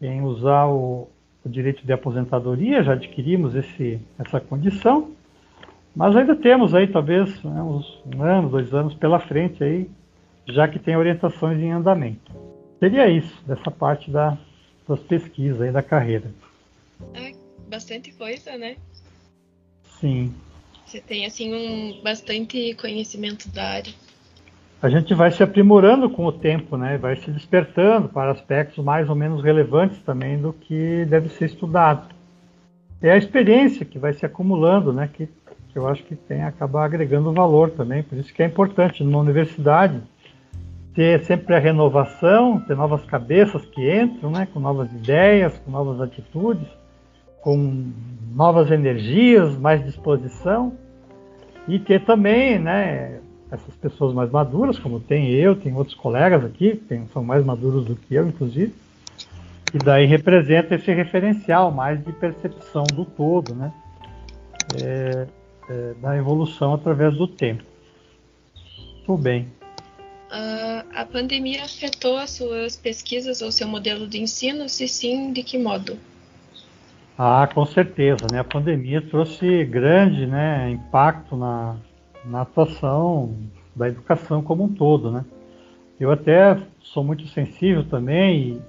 em 0.00 0.22
usar 0.22 0.66
o, 0.66 1.08
o 1.44 1.48
direito 1.48 1.84
de 1.84 1.92
aposentadoria, 1.92 2.84
já 2.84 2.92
adquirimos 2.92 3.56
esse, 3.56 4.00
essa 4.18 4.40
condição, 4.40 5.10
mas 5.94 6.14
ainda 6.14 6.36
temos 6.36 6.74
aí 6.74 6.86
talvez 6.86 7.42
né, 7.42 7.60
uns, 7.60 8.00
um 8.14 8.22
ano, 8.22 8.48
dois 8.48 8.72
anos 8.72 8.94
pela 8.94 9.18
frente 9.18 9.64
aí, 9.64 9.90
já 10.46 10.68
que 10.68 10.78
tem 10.78 10.96
orientações 10.96 11.58
em 11.58 11.72
andamento. 11.72 12.32
Seria 12.78 13.08
isso, 13.08 13.42
dessa 13.46 13.70
parte 13.70 14.10
da, 14.10 14.38
das 14.88 15.00
pesquisas 15.00 15.60
aí 15.60 15.72
da 15.72 15.82
carreira. 15.82 16.30
É 17.14 17.32
bastante 17.68 18.12
coisa, 18.12 18.56
né? 18.56 18.76
Sim. 20.00 20.34
Você 20.86 21.00
tem 21.00 21.26
assim 21.26 21.54
um 21.54 22.02
bastante 22.02 22.74
conhecimento 22.74 23.48
da 23.50 23.64
área 23.64 23.94
a 24.82 24.88
gente 24.88 25.12
vai 25.12 25.30
se 25.30 25.42
aprimorando 25.42 26.08
com 26.08 26.24
o 26.24 26.32
tempo, 26.32 26.76
né? 26.76 26.96
Vai 26.96 27.14
se 27.16 27.30
despertando 27.30 28.08
para 28.08 28.30
aspectos 28.30 28.82
mais 28.82 29.10
ou 29.10 29.14
menos 29.14 29.42
relevantes 29.42 29.98
também 30.00 30.38
do 30.38 30.54
que 30.54 31.04
deve 31.04 31.28
ser 31.28 31.46
estudado. 31.46 32.08
É 33.02 33.10
a 33.10 33.16
experiência 33.16 33.84
que 33.84 33.98
vai 33.98 34.14
se 34.14 34.24
acumulando, 34.24 34.90
né? 34.90 35.08
Que, 35.12 35.26
que 35.26 35.78
eu 35.78 35.86
acho 35.86 36.02
que 36.04 36.16
tem 36.16 36.42
acabar 36.42 36.86
agregando 36.86 37.32
valor 37.32 37.70
também. 37.70 38.02
Por 38.02 38.16
isso 38.16 38.32
que 38.32 38.42
é 38.42 38.46
importante 38.46 39.04
numa 39.04 39.18
universidade 39.18 40.00
ter 40.94 41.22
sempre 41.24 41.54
a 41.54 41.58
renovação, 41.58 42.58
ter 42.60 42.74
novas 42.74 43.04
cabeças 43.04 43.64
que 43.66 43.94
entram, 43.94 44.30
né? 44.30 44.48
Com 44.50 44.60
novas 44.60 44.90
ideias, 44.90 45.58
com 45.58 45.70
novas 45.70 46.00
atitudes, 46.00 46.66
com 47.40 47.90
novas 48.34 48.70
energias, 48.70 49.56
mais 49.56 49.84
disposição 49.84 50.72
e 51.66 51.78
ter 51.78 52.04
também, 52.04 52.58
né? 52.58 53.20
essas 53.50 53.74
pessoas 53.74 54.14
mais 54.14 54.30
maduras, 54.30 54.78
como 54.78 55.00
tem 55.00 55.30
eu, 55.30 55.56
tem 55.56 55.74
outros 55.74 55.96
colegas 55.96 56.44
aqui, 56.44 56.76
que 56.76 57.02
são 57.12 57.24
mais 57.24 57.44
maduros 57.44 57.84
do 57.84 57.96
que 57.96 58.14
eu, 58.14 58.26
inclusive, 58.26 58.72
e 59.74 59.78
daí 59.78 60.06
representa 60.06 60.76
esse 60.76 60.92
referencial 60.92 61.70
mais 61.70 62.02
de 62.04 62.12
percepção 62.12 62.84
do 62.94 63.04
todo, 63.04 63.54
né? 63.54 63.72
É, 64.80 65.26
é, 65.68 65.94
da 66.00 66.16
evolução 66.16 66.74
através 66.74 67.16
do 67.16 67.26
tempo. 67.26 67.64
Tudo 69.04 69.22
bem. 69.22 69.48
Uh, 70.30 70.86
a 70.94 71.04
pandemia 71.04 71.64
afetou 71.64 72.16
as 72.16 72.30
suas 72.30 72.76
pesquisas 72.76 73.42
ou 73.42 73.50
seu 73.50 73.66
modelo 73.66 74.06
de 74.06 74.20
ensino? 74.20 74.68
Se 74.68 74.86
sim, 74.86 75.32
de 75.32 75.42
que 75.42 75.58
modo? 75.58 75.98
Ah, 77.16 77.48
com 77.52 77.64
certeza, 77.66 78.26
né? 78.32 78.38
A 78.38 78.44
pandemia 78.44 79.02
trouxe 79.02 79.64
grande 79.64 80.26
né, 80.26 80.70
impacto 80.70 81.36
na, 81.36 81.76
na 82.24 82.42
atuação 82.42 83.34
da 83.74 83.88
educação 83.88 84.42
como 84.42 84.64
um 84.64 84.68
todo, 84.68 85.10
né? 85.10 85.24
Eu 85.98 86.10
até 86.10 86.58
sou 86.80 87.04
muito 87.04 87.26
sensível 87.28 87.84
também 87.84 88.40
e 88.40 88.62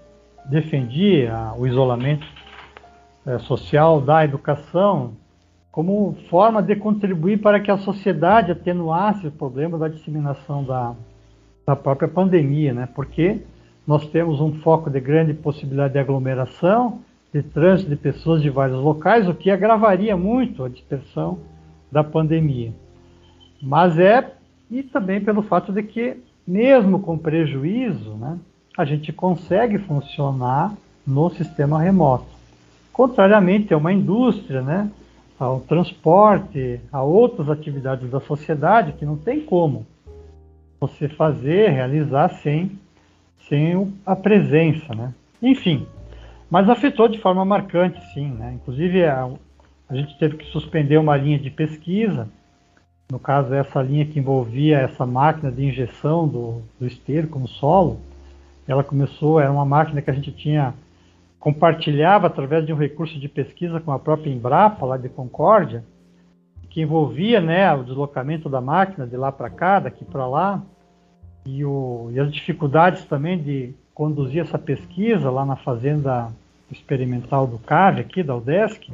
defendi 0.50 1.28
a, 1.28 1.54
o 1.58 1.66
isolamento 1.66 2.28
é, 3.26 3.40
social 3.40 4.02
da 4.02 4.26
educação 4.26 5.14
como 5.72 6.18
forma 6.30 6.62
de 6.62 6.76
contribuir 6.76 7.40
para 7.40 7.60
que 7.60 7.72
a 7.72 7.78
sociedade 7.78 8.52
atenuasse 8.52 9.28
o 9.28 9.32
problema 9.32 9.78
da 9.78 9.88
disseminação 9.88 10.64
da, 10.64 10.94
da 11.66 11.76
própria 11.76 12.10
pandemia, 12.10 12.74
né? 12.74 12.90
Porque 12.94 13.42
nós 13.88 14.06
temos 14.10 14.42
um 14.42 14.56
foco 14.56 14.90
de 14.90 15.00
grande 15.00 15.34
possibilidade 15.34 15.94
de 15.94 16.00
aglomeração, 16.00 17.00
de 17.34 17.42
trânsito 17.42 17.90
de 17.90 17.96
pessoas 17.96 18.42
de 18.42 18.50
vários 18.50 18.80
locais, 18.80 19.28
o 19.28 19.34
que 19.34 19.50
agravaria 19.50 20.18
muito 20.18 20.64
a 20.64 20.70
dispersão 20.70 21.40
da 21.92 22.04
pandemia. 22.04 22.74
Mas 23.62 23.98
é, 23.98 24.34
e 24.70 24.84
também 24.84 25.22
pelo 25.22 25.42
fato 25.42 25.72
de 25.72 25.84
que, 25.84 26.18
mesmo 26.48 27.00
com 27.00 27.18
prejuízo, 27.18 28.12
né, 28.16 28.38
a 28.78 28.86
gente 28.86 29.12
consegue 29.14 29.78
funcionar 29.78 30.74
no 31.06 31.30
sistema 31.30 31.82
remoto. 31.82 32.26
contrariamente 32.92 33.74
a 33.74 33.78
uma 33.78 33.92
indústria, 33.92 34.62
né, 34.62 34.92
ao 35.40 35.62
transporte, 35.62 36.80
a 36.92 37.02
outras 37.02 37.50
atividades 37.50 38.10
da 38.12 38.20
sociedade 38.20 38.94
que 38.94 39.06
não 39.06 39.18
tem 39.18 39.42
como 39.42 39.88
você 40.80 41.08
fazer, 41.08 41.70
realizar 41.70 42.30
sem, 42.44 42.72
sem 43.48 43.92
a 44.06 44.16
presença, 44.16 44.94
né? 44.94 45.14
Enfim, 45.42 45.88
mas 46.52 46.70
afetou 46.70 47.08
de 47.08 47.18
forma 47.18 47.46
marcante, 47.46 48.00
sim, 48.14 48.30
né? 48.32 48.52
Inclusive 48.56 49.06
a, 49.06 49.30
a 49.90 49.96
gente 49.96 50.20
teve 50.20 50.36
que 50.36 50.46
suspender 50.52 50.98
uma 50.98 51.16
linha 51.16 51.40
de 51.40 51.50
pesquisa, 51.50 52.28
no 53.10 53.18
caso 53.18 53.54
essa 53.54 53.82
linha 53.82 54.06
que 54.06 54.20
envolvia 54.20 54.80
essa 54.80 55.06
máquina 55.06 55.50
de 55.50 55.66
injeção 55.66 56.28
do, 56.28 56.62
do 56.78 56.86
esterco 56.86 57.40
no 57.40 57.48
solo, 57.48 58.02
ela 58.68 58.84
começou, 58.84 59.40
era 59.40 59.52
uma 59.52 59.66
máquina 59.66 60.02
que 60.02 60.12
a 60.12 60.14
gente 60.14 60.32
tinha 60.32 60.74
compartilhava 61.40 62.28
através 62.28 62.66
de 62.66 62.72
um 62.72 62.78
recurso 62.78 63.20
de 63.20 63.28
pesquisa 63.28 63.80
com 63.80 63.92
a 63.92 63.98
própria 63.98 64.30
Embrapa, 64.30 64.86
lá 64.86 64.96
de 64.96 65.10
Concórdia, 65.10 65.84
que 66.70 66.82
envolvia 66.82 67.42
né, 67.42 67.74
o 67.74 67.84
deslocamento 67.84 68.48
da 68.48 68.62
máquina 68.62 69.08
de 69.08 69.18
lá 69.18 69.32
para 69.32 69.50
cá, 69.50 69.80
daqui 69.80 70.06
para 70.06 70.28
lá, 70.28 70.62
e, 71.44 71.66
o, 71.66 72.10
e, 72.14 72.20
as 72.20 72.32
dificuldades 72.32 73.06
também 73.06 73.42
de 73.42 73.74
conduzir 73.94 74.42
essa 74.42 74.60
pesquisa 74.60 75.32
lá 75.32 75.44
na 75.44 75.56
fazenda 75.56 76.32
experimental 76.72 77.46
do 77.46 77.58
CAVE, 77.60 78.02
aqui 78.02 78.24
da 78.24 78.36
UDESC, 78.36 78.92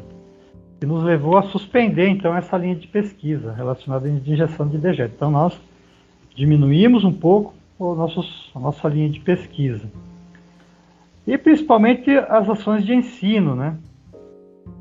que 0.80 0.86
nos 0.86 1.04
levou 1.04 1.38
a 1.38 1.44
suspender 1.44 2.08
então 2.10 2.36
essa 2.36 2.58
linha 2.58 2.76
de 2.76 2.88
pesquisa 2.88 3.52
relacionada 3.52 4.08
à 4.08 4.12
injeção 4.12 4.68
de 4.68 4.78
dejeto. 4.78 5.14
Então 5.16 5.32
nós 5.32 5.60
diminuímos 6.36 7.04
um 7.04 7.14
pouco 7.14 7.54
nossos, 7.80 8.52
a 8.56 8.60
nossa 8.60 8.88
linha 8.88 9.10
de 9.10 9.20
pesquisa 9.20 9.88
e 11.28 11.38
principalmente 11.38 12.10
as 12.10 12.50
ações 12.50 12.86
de 12.86 12.94
ensino, 12.94 13.54
né? 13.54 13.78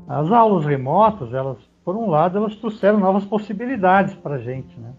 As 0.07 0.31
aulas 0.31 0.65
remotas, 0.65 1.33
elas, 1.33 1.57
por 1.83 1.95
um 1.97 2.09
lado, 2.09 2.37
elas 2.37 2.55
trouxeram 2.55 2.97
novas 2.99 3.25
possibilidades 3.25 4.13
para 4.15 4.35
a 4.35 4.39
gente, 4.39 4.79
né? 4.79 4.93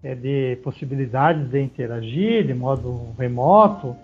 É 0.00 0.14
de 0.14 0.56
possibilidades 0.62 1.50
de 1.50 1.60
interagir 1.60 2.46
de 2.46 2.54
modo 2.54 3.08
remoto, 3.18 3.96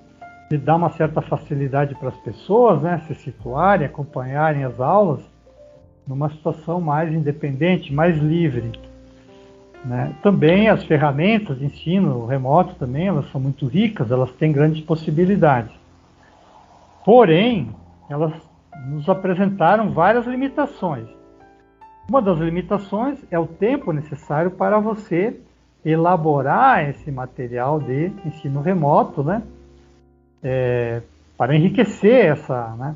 de 0.50 0.58
dar 0.58 0.74
uma 0.74 0.90
certa 0.90 1.22
facilidade 1.22 1.94
para 1.94 2.08
as 2.08 2.16
pessoas, 2.16 2.82
né? 2.82 3.00
Se 3.06 3.14
situarem, 3.14 3.86
acompanharem 3.86 4.64
as 4.64 4.80
aulas 4.80 5.20
numa 6.04 6.28
situação 6.28 6.80
mais 6.80 7.12
independente, 7.12 7.94
mais 7.94 8.18
livre. 8.18 8.72
Né? 9.84 10.12
Também 10.24 10.68
as 10.68 10.82
ferramentas 10.82 11.60
de 11.60 11.66
ensino 11.66 12.26
remoto 12.26 12.74
também, 12.74 13.06
elas 13.06 13.30
são 13.30 13.40
muito 13.40 13.66
ricas, 13.68 14.10
elas 14.10 14.32
têm 14.32 14.50
grandes 14.50 14.82
possibilidades. 14.82 15.72
Porém, 17.04 17.70
elas 18.08 18.32
nos 18.88 19.08
apresentaram 19.08 19.92
várias 19.92 20.26
limitações. 20.26 21.08
Uma 22.08 22.20
das 22.20 22.38
limitações 22.38 23.20
é 23.30 23.38
o 23.38 23.46
tempo 23.46 23.92
necessário 23.92 24.50
para 24.50 24.80
você 24.80 25.40
elaborar 25.84 26.90
esse 26.90 27.12
material 27.12 27.78
de 27.78 28.12
ensino 28.26 28.60
remoto, 28.60 29.22
né? 29.22 29.44
É, 30.42 31.02
para 31.36 31.56
enriquecer 31.56 32.26
essa, 32.26 32.74
né? 32.76 32.94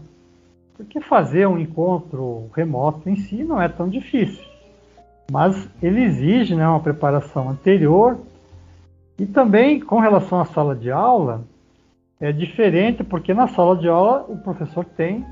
Porque 0.76 1.00
fazer 1.00 1.46
um 1.46 1.58
encontro 1.58 2.50
remoto 2.54 3.08
em 3.08 3.16
si 3.16 3.44
não 3.44 3.62
é 3.62 3.68
tão 3.68 3.88
difícil, 3.88 4.44
mas 5.30 5.68
ele 5.80 6.02
exige 6.02 6.54
né, 6.54 6.66
uma 6.66 6.80
preparação 6.80 7.48
anterior 7.48 8.18
e 9.18 9.24
também 9.24 9.78
com 9.78 10.00
relação 10.00 10.40
à 10.40 10.44
sala 10.44 10.74
de 10.74 10.90
aula, 10.90 11.44
é 12.20 12.32
diferente 12.32 13.04
porque 13.04 13.32
na 13.32 13.46
sala 13.46 13.76
de 13.76 13.88
aula 13.88 14.24
o 14.28 14.36
professor 14.36 14.84
tem 14.84 15.24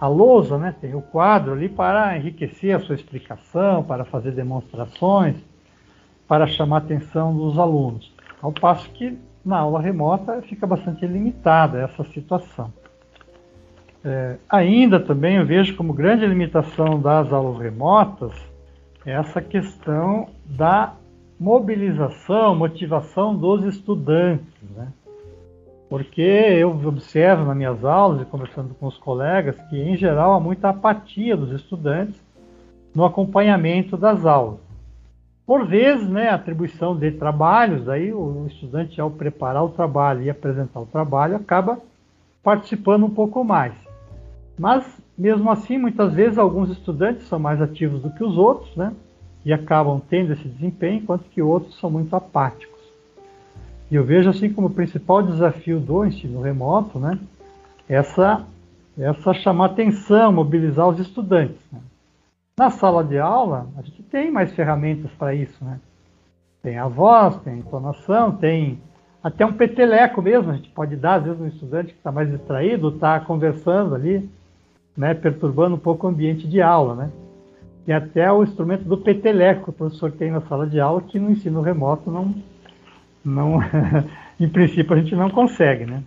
a 0.00 0.06
lousa, 0.06 0.58
né? 0.58 0.74
tem 0.80 0.94
o 0.94 1.02
quadro 1.02 1.52
ali 1.52 1.68
para 1.68 2.16
enriquecer 2.16 2.74
a 2.74 2.80
sua 2.80 2.94
explicação, 2.94 3.82
para 3.82 4.04
fazer 4.04 4.32
demonstrações, 4.32 5.36
para 6.28 6.46
chamar 6.46 6.76
a 6.76 6.78
atenção 6.78 7.34
dos 7.36 7.58
alunos. 7.58 8.12
Ao 8.42 8.52
passo 8.52 8.88
que 8.90 9.18
na 9.46 9.58
aula 9.58 9.80
remota 9.80 10.42
fica 10.42 10.66
bastante 10.66 11.06
limitada 11.06 11.78
essa 11.80 12.02
situação. 12.12 12.72
É, 14.04 14.36
ainda 14.48 14.98
também 14.98 15.36
eu 15.36 15.46
vejo 15.46 15.76
como 15.76 15.92
grande 15.92 16.26
limitação 16.26 17.00
das 17.00 17.32
aulas 17.32 17.60
remotas 17.60 18.32
essa 19.04 19.40
questão 19.40 20.28
da 20.44 20.94
mobilização, 21.38 22.56
motivação 22.56 23.36
dos 23.36 23.64
estudantes. 23.64 24.52
Né? 24.74 24.88
Porque 25.88 26.20
eu 26.20 26.70
observo 26.84 27.44
nas 27.44 27.56
minhas 27.56 27.84
aulas 27.84 28.22
e 28.22 28.24
conversando 28.24 28.74
com 28.74 28.86
os 28.86 28.98
colegas 28.98 29.56
que, 29.70 29.80
em 29.80 29.96
geral, 29.96 30.32
há 30.32 30.40
muita 30.40 30.70
apatia 30.70 31.36
dos 31.36 31.52
estudantes 31.52 32.20
no 32.92 33.04
acompanhamento 33.04 33.96
das 33.96 34.26
aulas. 34.26 34.65
Por 35.46 35.64
vezes, 35.64 36.08
né, 36.08 36.28
atribuição 36.28 36.96
de 36.96 37.12
trabalhos, 37.12 37.88
aí 37.88 38.12
o 38.12 38.46
estudante, 38.48 39.00
ao 39.00 39.10
preparar 39.10 39.64
o 39.64 39.68
trabalho 39.68 40.22
e 40.22 40.28
apresentar 40.28 40.80
o 40.80 40.86
trabalho, 40.86 41.36
acaba 41.36 41.78
participando 42.42 43.06
um 43.06 43.10
pouco 43.10 43.44
mais. 43.44 43.72
Mas, 44.58 44.84
mesmo 45.16 45.48
assim, 45.48 45.78
muitas 45.78 46.12
vezes 46.12 46.36
alguns 46.36 46.70
estudantes 46.70 47.28
são 47.28 47.38
mais 47.38 47.62
ativos 47.62 48.02
do 48.02 48.10
que 48.10 48.24
os 48.24 48.36
outros, 48.36 48.74
né, 48.74 48.92
e 49.44 49.52
acabam 49.52 50.02
tendo 50.10 50.32
esse 50.32 50.48
desempenho, 50.48 50.98
enquanto 51.02 51.30
que 51.30 51.40
outros 51.40 51.78
são 51.78 51.88
muito 51.88 52.16
apáticos. 52.16 52.74
E 53.88 53.94
eu 53.94 54.02
vejo 54.02 54.28
assim 54.28 54.52
como 54.52 54.66
o 54.66 54.74
principal 54.74 55.22
desafio 55.22 55.78
do 55.78 56.04
ensino 56.04 56.40
remoto, 56.40 56.98
né, 56.98 57.20
essa, 57.88 58.44
essa 58.98 59.32
chamar 59.32 59.66
atenção, 59.66 60.32
mobilizar 60.32 60.88
os 60.88 60.98
estudantes. 60.98 61.60
Né. 61.70 61.78
Na 62.58 62.70
sala 62.70 63.04
de 63.04 63.18
aula, 63.18 63.68
a 63.76 63.82
gente 63.82 64.02
tem 64.04 64.30
mais 64.30 64.50
ferramentas 64.54 65.10
para 65.18 65.34
isso, 65.34 65.62
né? 65.62 65.78
Tem 66.62 66.78
a 66.78 66.88
voz, 66.88 67.36
tem 67.42 67.52
a 67.52 67.56
entonação, 67.58 68.32
tem 68.32 68.80
até 69.22 69.44
um 69.44 69.52
peteleco 69.52 70.22
mesmo, 70.22 70.50
a 70.52 70.54
gente 70.54 70.70
pode 70.70 70.96
dar, 70.96 71.16
às 71.16 71.24
vezes, 71.24 71.38
um 71.38 71.48
estudante 71.48 71.92
que 71.92 71.98
está 71.98 72.10
mais 72.10 72.30
distraído, 72.30 72.88
está 72.88 73.20
conversando 73.20 73.94
ali, 73.94 74.26
né, 74.96 75.12
perturbando 75.12 75.74
um 75.74 75.78
pouco 75.78 76.06
o 76.06 76.10
ambiente 76.10 76.48
de 76.48 76.62
aula, 76.62 76.94
né? 76.94 77.10
E 77.86 77.92
até 77.92 78.32
o 78.32 78.42
instrumento 78.42 78.84
do 78.84 78.96
peteleco 78.96 79.64
que 79.64 79.70
o 79.70 79.74
professor 79.74 80.10
tem 80.12 80.30
na 80.30 80.40
sala 80.40 80.66
de 80.66 80.80
aula, 80.80 81.02
que 81.02 81.18
no 81.18 81.32
ensino 81.32 81.60
remoto 81.60 82.10
não, 82.10 82.34
não, 83.22 83.60
em 84.40 84.48
princípio 84.48 84.96
a 84.96 84.98
gente 84.98 85.14
não 85.14 85.28
consegue, 85.28 85.84
né? 85.84 86.02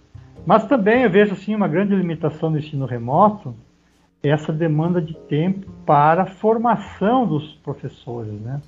Mas 0.48 0.66
também 0.66 1.04
eu 1.04 1.12
vejo 1.12 1.34
assim 1.34 1.54
uma 1.54 1.68
grande 1.68 1.94
limitação 1.94 2.52
do 2.52 2.58
ensino 2.58 2.88
remoto, 2.88 3.54
essa 4.28 4.52
demanda 4.52 5.02
de 5.02 5.14
tempo 5.14 5.72
para 5.86 6.24
a 6.24 6.26
formação 6.26 7.26
dos 7.26 7.54
professores, 7.64 8.34
né? 8.42 8.62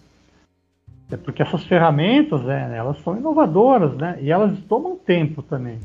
É 1.12 1.18
porque 1.18 1.42
essas 1.42 1.66
ferramentas, 1.66 2.42
né, 2.44 2.74
elas 2.76 2.98
são 3.02 3.18
inovadoras, 3.18 3.94
né? 3.98 4.18
E 4.22 4.32
elas 4.32 4.58
tomam 4.70 4.96
tempo 4.96 5.42
também. 5.42 5.80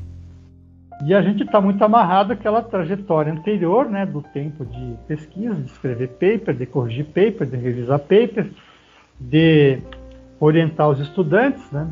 E 1.05 1.13
a 1.13 1.21
gente 1.21 1.43
está 1.43 1.59
muito 1.59 1.83
amarrado 1.83 2.33
àquela 2.33 2.61
trajetória 2.61 3.31
anterior, 3.31 3.89
né, 3.89 4.05
do 4.05 4.21
tempo 4.21 4.65
de 4.65 4.95
pesquisa, 5.05 5.53
de 5.53 5.69
escrever 5.69 6.07
paper, 6.09 6.55
de 6.55 6.65
corrigir 6.65 7.05
paper, 7.05 7.45
de 7.45 7.57
revisar 7.57 7.99
paper, 7.99 8.49
de 9.19 9.79
orientar 10.39 10.89
os 10.89 10.99
estudantes, 10.99 11.69
né? 11.71 11.87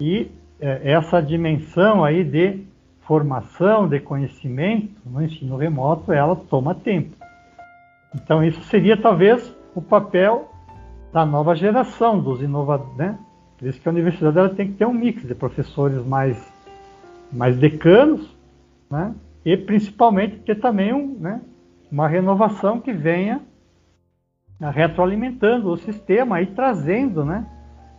E 0.00 0.30
é, 0.60 0.92
essa 0.92 1.22
dimensão 1.22 2.04
aí 2.04 2.24
de 2.24 2.66
formação, 3.10 3.88
de 3.88 3.98
conhecimento 3.98 5.02
no 5.04 5.20
ensino 5.20 5.56
remoto, 5.56 6.12
ela 6.12 6.36
toma 6.36 6.76
tempo. 6.76 7.16
Então 8.14 8.40
isso 8.40 8.62
seria 8.66 8.96
talvez 8.96 9.52
o 9.74 9.82
papel 9.82 10.48
da 11.12 11.26
nova 11.26 11.56
geração 11.56 12.20
dos 12.20 12.40
inovadores, 12.40 12.96
né? 12.96 13.18
Por 13.58 13.66
isso 13.66 13.80
que 13.80 13.88
a 13.88 13.90
universidade 13.90 14.38
ela 14.38 14.50
tem 14.50 14.68
que 14.68 14.74
ter 14.74 14.86
um 14.86 14.94
mix 14.94 15.26
de 15.26 15.34
professores 15.34 16.06
mais, 16.06 16.40
mais 17.32 17.56
decanos, 17.56 18.32
né? 18.88 19.12
E 19.44 19.56
principalmente 19.56 20.36
ter 20.42 20.60
também 20.60 20.92
um, 20.92 21.18
né, 21.18 21.40
uma 21.90 22.06
renovação 22.06 22.80
que 22.80 22.92
venha 22.92 23.40
retroalimentando 24.72 25.68
o 25.68 25.76
sistema 25.76 26.40
e 26.42 26.46
trazendo, 26.46 27.24
né, 27.24 27.44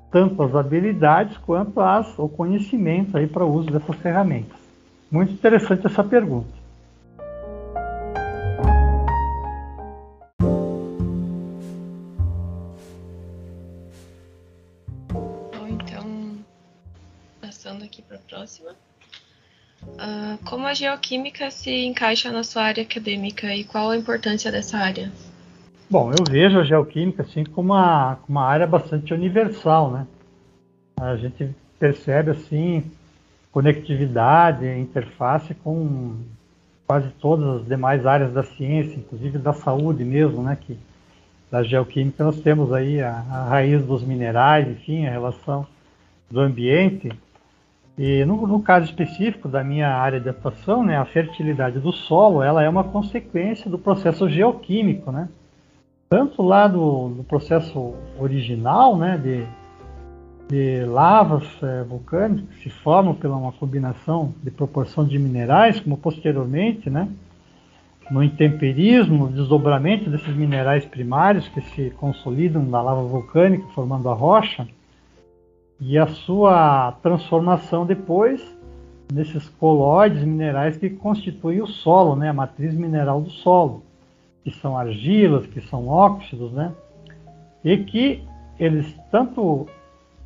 tanto 0.10 0.42
as 0.42 0.56
habilidades 0.56 1.38
quanto 1.40 1.82
as, 1.82 2.18
o 2.18 2.30
conhecimento 2.30 3.18
aí 3.18 3.28
para 3.28 3.44
o 3.44 3.54
uso 3.54 3.70
dessas 3.70 3.96
ferramentas. 3.98 4.61
Muito 5.12 5.34
interessante 5.34 5.86
essa 5.86 6.04
pergunta. 6.06 6.48
Bom, 15.12 15.68
então, 15.68 16.38
passando 17.42 17.84
aqui 17.84 18.02
para 18.02 18.16
a 18.16 18.20
próxima. 18.22 18.72
Uh, 19.84 20.38
como 20.46 20.66
a 20.66 20.74
geoquímica 20.74 21.52
se 21.52 21.86
encaixa 21.86 22.32
na 22.32 22.44
sua 22.44 22.64
área 22.64 22.84
acadêmica 22.84 23.54
e 23.54 23.66
qual 23.66 23.90
a 23.90 23.98
importância 23.98 24.50
dessa 24.50 24.78
área? 24.78 25.12
Bom, 25.90 26.14
eu 26.14 26.24
vejo 26.24 26.58
a 26.58 26.64
geoquímica 26.64 27.24
assim 27.24 27.44
como 27.44 27.74
uma, 27.74 28.18
uma 28.30 28.46
área 28.46 28.66
bastante 28.66 29.14
universal, 29.14 29.92
né? 29.92 30.08
A 30.98 31.18
gente 31.18 31.54
percebe 31.78 32.32
assim 32.32 32.90
conectividade, 33.52 34.66
interface 34.66 35.54
com 35.54 36.16
quase 36.88 37.10
todas 37.22 37.62
as 37.62 37.68
demais 37.68 38.06
áreas 38.06 38.34
da 38.34 38.44
ciência, 38.44 38.98
inclusive 38.98 39.38
da 39.38 39.54
saúde 39.54 40.04
mesmo, 40.04 40.44
né, 40.44 40.58
que 40.60 40.78
da 41.50 41.64
geoquímica 41.64 42.24
nós 42.24 42.40
temos 42.40 42.72
aí 42.72 43.02
a, 43.02 43.12
a 43.30 43.44
raiz 43.50 43.86
dos 43.86 44.04
minerais, 44.04 44.68
enfim, 44.68 45.06
a 45.06 45.12
relação 45.12 45.66
do 46.30 46.40
ambiente. 46.40 47.12
E 47.98 48.24
no, 48.24 48.48
no, 48.48 48.62
caso 48.62 48.86
específico 48.86 49.50
da 49.50 49.64
minha 49.64 49.90
área 49.90 50.20
de 50.20 50.30
atuação, 50.30 50.84
né, 50.84 50.98
a 50.98 51.06
fertilidade 51.06 51.80
do 51.80 51.92
solo, 51.92 52.42
ela 52.42 52.64
é 52.64 52.70
uma 52.70 52.86
consequência 52.86 53.70
do 53.70 53.78
processo 53.78 54.30
geoquímico, 54.30 55.12
né? 55.12 55.28
Tanto 56.10 56.42
lá 56.42 56.68
do, 56.68 57.10
do 57.10 57.24
processo 57.24 57.96
original, 58.18 58.98
né, 58.98 59.18
de, 59.18 59.46
de 60.52 60.84
lavas 60.84 61.46
é, 61.64 61.82
vulcânicas 61.84 62.44
que 62.50 62.64
se 62.64 62.70
formam 62.70 63.16
pela 63.16 63.38
uma 63.38 63.54
combinação 63.54 64.34
de 64.44 64.52
proporção 64.52 65.06
de 65.06 65.18
minerais, 65.18 65.80
como 65.80 65.96
posteriormente, 65.96 66.90
né, 66.90 67.08
no 68.12 68.22
intemperismo, 68.22 69.30
desdobramento 69.30 70.10
desses 70.10 70.36
minerais 70.36 70.84
primários 70.84 71.48
que 71.48 71.62
se 71.62 71.92
consolidam 71.92 72.62
na 72.64 72.82
lava 72.82 73.02
vulcânica, 73.02 73.66
formando 73.74 74.10
a 74.10 74.14
rocha, 74.14 74.68
e 75.80 75.98
a 75.98 76.06
sua 76.08 76.92
transformação 77.02 77.86
depois 77.86 78.44
nesses 79.12 79.48
colóides 79.48 80.22
minerais 80.22 80.76
que 80.76 80.90
constituem 80.90 81.62
o 81.62 81.68
solo, 81.68 82.14
né, 82.18 82.28
a 82.28 82.34
matriz 82.34 82.74
mineral 82.74 83.22
do 83.22 83.30
solo, 83.30 83.84
que 84.44 84.52
são 84.52 84.78
argilas, 84.78 85.48
que 85.48 85.62
são 85.62 85.88
óxidos, 85.88 86.52
né, 86.52 86.74
e 87.64 87.78
que 87.78 88.22
eles 88.60 88.94
tanto 89.10 89.68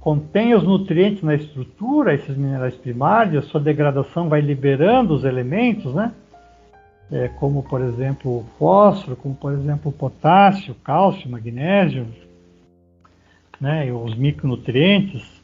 contêm 0.06 0.54
os 0.54 0.62
nutrientes 0.62 1.24
na 1.24 1.34
estrutura, 1.34 2.14
esses 2.14 2.38
minerais 2.38 2.76
primários, 2.76 3.46
sua 3.46 3.60
degradação 3.60 4.30
vai 4.30 4.40
liberando 4.40 5.16
os 5.16 5.26
elementos, 5.26 5.96
né, 5.96 6.14
é, 7.12 7.28
como 7.28 7.64
por 7.64 7.82
exemplo 7.82 8.38
o 8.38 8.46
fósforo, 8.60 9.16
como 9.16 9.34
por 9.34 9.52
exemplo 9.52 9.90
o 9.90 9.92
potássio, 9.92 10.76
cálcio, 10.84 11.28
magnésio, 11.28 12.06
né, 13.60 13.92
os 13.92 14.16
micronutrientes, 14.16 15.42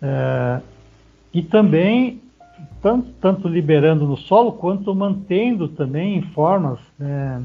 é, 0.00 0.60
e 1.34 1.42
também 1.42 2.22
tanto, 2.80 3.10
tanto, 3.20 3.48
liberando 3.48 4.06
no 4.06 4.16
solo 4.16 4.52
quanto 4.52 4.94
mantendo 4.94 5.66
também 5.66 6.18
em 6.18 6.22
formas 6.22 6.78
é, 7.00 7.40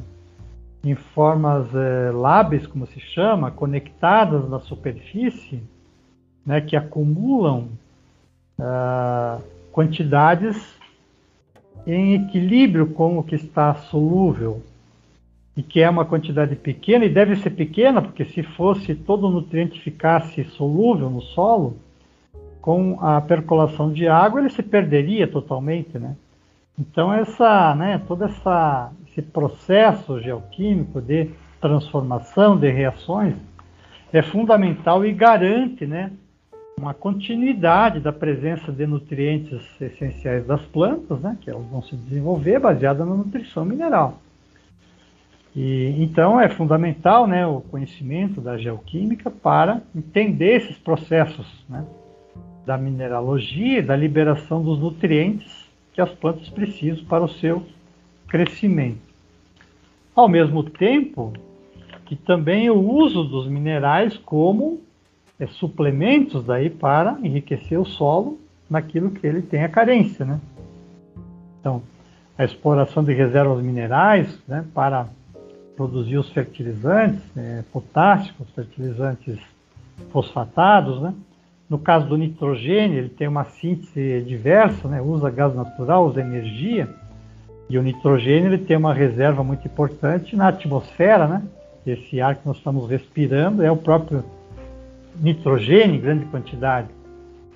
em 0.84 0.94
formas 0.94 1.66
é, 1.74 2.12
lábeis, 2.12 2.68
como 2.68 2.86
se 2.86 3.00
chama, 3.00 3.50
conectadas 3.50 4.48
na 4.48 4.60
superfície, 4.60 5.64
né, 6.48 6.62
que 6.62 6.78
acumulam 6.78 7.68
é, 8.58 9.42
quantidades 9.74 10.56
em 11.86 12.14
equilíbrio 12.14 12.88
com 12.88 13.20
o 13.20 13.24
que 13.24 13.36
está 13.36 13.76
solúvel 13.76 14.64
e 15.56 15.62
que 15.62 15.82
é 15.82 15.90
uma 15.90 16.06
quantidade 16.06 16.56
pequena 16.56 17.04
e 17.04 17.10
deve 17.10 17.36
ser 17.36 17.50
pequena 17.50 18.02
porque 18.02 18.24
se 18.24 18.44
fosse 18.44 18.96
todo 18.96 19.28
o 19.28 19.32
nutriente 19.32 19.82
ficasse 19.82 20.46
solúvel 20.46 21.10
no 21.10 21.22
solo 21.22 21.78
com 22.62 22.98
a 23.02 23.20
percolação 23.20 23.92
de 23.92 24.08
água 24.08 24.40
ele 24.40 24.50
se 24.50 24.64
perderia 24.64 25.28
totalmente, 25.28 26.00
né? 26.00 26.16
Então 26.80 27.14
essa, 27.14 27.76
né, 27.76 28.02
todo 28.08 28.24
essa, 28.24 28.92
esse 29.08 29.22
processo 29.22 30.22
geoquímico 30.22 31.02
de 31.02 31.30
transformação 31.60 32.58
de 32.58 32.70
reações 32.70 33.36
é 34.14 34.22
fundamental 34.22 35.06
e 35.06 35.12
garante, 35.12 35.86
né, 35.86 36.12
uma 36.80 36.94
continuidade 36.94 38.00
da 38.00 38.14
presença 38.14 38.72
de 38.72 38.86
nutrientes 38.86 39.60
essenciais 39.82 40.46
das 40.46 40.62
plantas, 40.62 41.20
né, 41.20 41.36
que 41.42 41.50
elas 41.50 41.66
vão 41.66 41.82
se 41.82 41.96
desenvolver 41.96 42.60
baseada 42.60 43.04
na 43.04 43.16
nutrição 43.16 43.66
mineral. 43.66 44.20
E, 45.56 45.96
então 45.98 46.40
é 46.40 46.48
fundamental 46.48 47.26
né, 47.26 47.48
o 47.48 47.62
conhecimento 47.62 48.40
da 48.40 48.60
geoquímica 48.60 49.32
para 49.32 49.82
entender 49.96 50.58
esses 50.58 50.78
processos 50.78 51.48
né, 51.68 51.84
da 52.64 52.78
mineralogia 52.78 53.80
e 53.80 53.82
da 53.82 53.96
liberação 53.96 54.62
dos 54.62 54.78
nutrientes 54.78 55.68
que 55.94 56.00
as 56.00 56.12
plantas 56.12 56.48
precisam 56.50 57.04
para 57.06 57.24
o 57.24 57.30
seu 57.30 57.66
crescimento. 58.28 59.02
Ao 60.14 60.30
mesmo 60.30 60.62
tempo 60.62 61.34
que 62.06 62.16
também 62.16 62.70
o 62.70 62.80
uso 62.80 63.24
dos 63.24 63.48
minerais 63.48 64.16
como 64.18 64.86
é, 65.40 65.48
suplementos 65.48 66.46
daí 66.46 66.70
para 66.70 67.18
enriquecer 67.22 67.80
o 67.80 67.86
solo 67.86 68.40
naquilo 68.70 69.12
que 69.12 69.26
ele 69.26 69.42
tem 69.42 69.64
a 69.64 69.70
carência, 69.70 70.26
né? 70.26 70.40
Então, 71.60 71.82
a 72.38 72.44
exploração 72.44 73.04
de 73.04 73.14
reservas 73.14 73.64
minerais, 73.64 74.40
né, 74.48 74.66
para 74.74 75.08
produzir 75.76 76.18
os 76.18 76.30
fertilizantes, 76.30 77.22
é, 77.36 77.64
potássicos, 77.72 78.48
fertilizantes 78.56 79.38
fosfatados, 80.12 81.02
né? 81.02 81.14
No 81.70 81.78
caso 81.78 82.08
do 82.08 82.16
nitrogênio, 82.16 82.98
ele 82.98 83.10
tem 83.10 83.28
uma 83.28 83.44
síntese 83.44 84.22
diversa, 84.22 84.88
né? 84.88 85.02
usa 85.02 85.30
gás 85.30 85.54
natural, 85.54 86.08
usa 86.08 86.22
energia, 86.22 86.88
e 87.70 87.78
o 87.78 87.84
nitrogênio 87.84 88.54
ele 88.54 88.64
tem 88.64 88.78
uma 88.78 88.94
reserva 88.94 89.44
muito 89.44 89.68
importante 89.68 90.34
na 90.36 90.48
atmosfera, 90.48 91.28
né? 91.28 91.44
Esse 91.86 92.22
ar 92.22 92.36
que 92.36 92.48
nós 92.48 92.58
estamos 92.58 92.90
respirando 92.90 93.62
é 93.62 93.70
o 93.70 93.76
próprio 93.76 94.24
nitrogênio 95.20 95.96
em 95.96 96.00
grande 96.00 96.26
quantidade, 96.26 96.88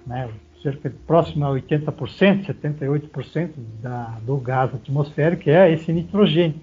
né, 0.06 0.30
cerca 0.62 0.90
de 0.90 0.96
próximo 0.96 1.46
a 1.46 1.50
80%, 1.50 2.46
78% 2.46 3.50
da, 3.82 4.18
do 4.26 4.38
gás 4.38 4.74
atmosférico, 4.74 5.50
é 5.50 5.72
esse 5.72 5.92
nitrogênio, 5.92 6.60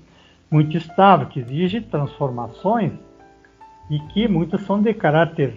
muito 0.51 0.77
estável, 0.77 1.27
que 1.27 1.41
exige 1.41 1.81
transformações 1.81 2.93
e 3.91 3.99
que 4.13 4.29
muitas 4.29 4.63
são 4.63 4.81
de 4.81 4.95
caráter 4.95 5.55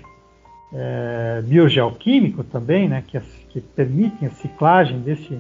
é, 0.73 1.41
biogeoquímico 1.43 2.43
também, 2.43 2.88
né, 2.88 3.04
que, 3.06 3.19
que 3.49 3.62
permitem 3.62 4.27
a 4.27 4.32
ciclagem 4.32 4.99
desse, 4.99 5.39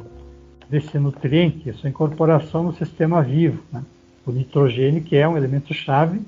desse 0.69 0.97
nutriente, 0.99 1.69
a 1.69 1.73
sua 1.73 1.89
incorporação 1.89 2.63
no 2.63 2.73
sistema 2.73 3.21
vivo. 3.21 3.63
Né? 3.71 3.83
O 4.25 4.31
nitrogênio, 4.31 5.03
que 5.03 5.15
é 5.15 5.27
um 5.27 5.35
elemento 5.35 5.73
chave 5.73 6.21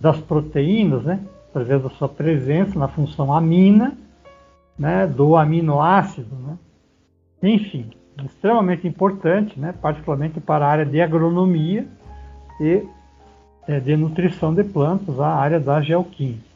das 0.00 0.18
proteínas, 0.18 1.04
né? 1.04 1.20
Através 1.50 1.82
da 1.82 1.90
sua 1.90 2.08
presença 2.08 2.78
na 2.78 2.88
função 2.88 3.32
amina, 3.32 3.96
né, 4.78 5.06
do 5.06 5.36
aminoácido. 5.36 6.34
Né? 6.34 6.58
Enfim, 7.42 7.90
extremamente 8.24 8.86
importante, 8.86 9.58
né, 9.58 9.74
particularmente 9.80 10.40
para 10.40 10.64
a 10.64 10.68
área 10.68 10.86
de 10.86 11.00
agronomia 11.00 11.86
e 12.60 12.86
é, 13.66 13.80
de 13.80 13.96
nutrição 13.96 14.54
de 14.54 14.64
plantas, 14.64 15.18
a 15.20 15.28
área 15.28 15.60
da 15.60 15.80
geoquímica. 15.80 16.48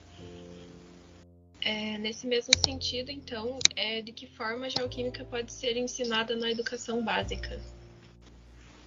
É, 1.63 1.97
nesse 1.99 2.27
mesmo 2.27 2.53
sentido, 2.65 3.11
então, 3.11 3.59
é, 3.75 4.03
de 4.03 4.13
que 4.13 4.27
forma 4.27 4.67
a 4.67 4.69
geoquímica 4.69 5.25
pode 5.25 5.53
ser 5.53 5.77
ensinada 5.77 6.37
na 6.37 6.51
educação 6.51 7.03
básica? 7.03 7.59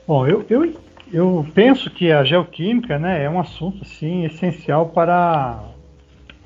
Bom, 0.08 0.28
eu, 0.28 0.46
eu, 0.50 0.80
eu 1.12 1.48
penso 1.54 1.90
que 1.90 2.12
a 2.12 2.24
geoquímica 2.24 3.00
né, 3.00 3.24
é 3.24 3.30
um 3.30 3.40
assunto 3.40 3.82
assim, 3.82 4.26
essencial 4.26 4.90
para 4.90 5.77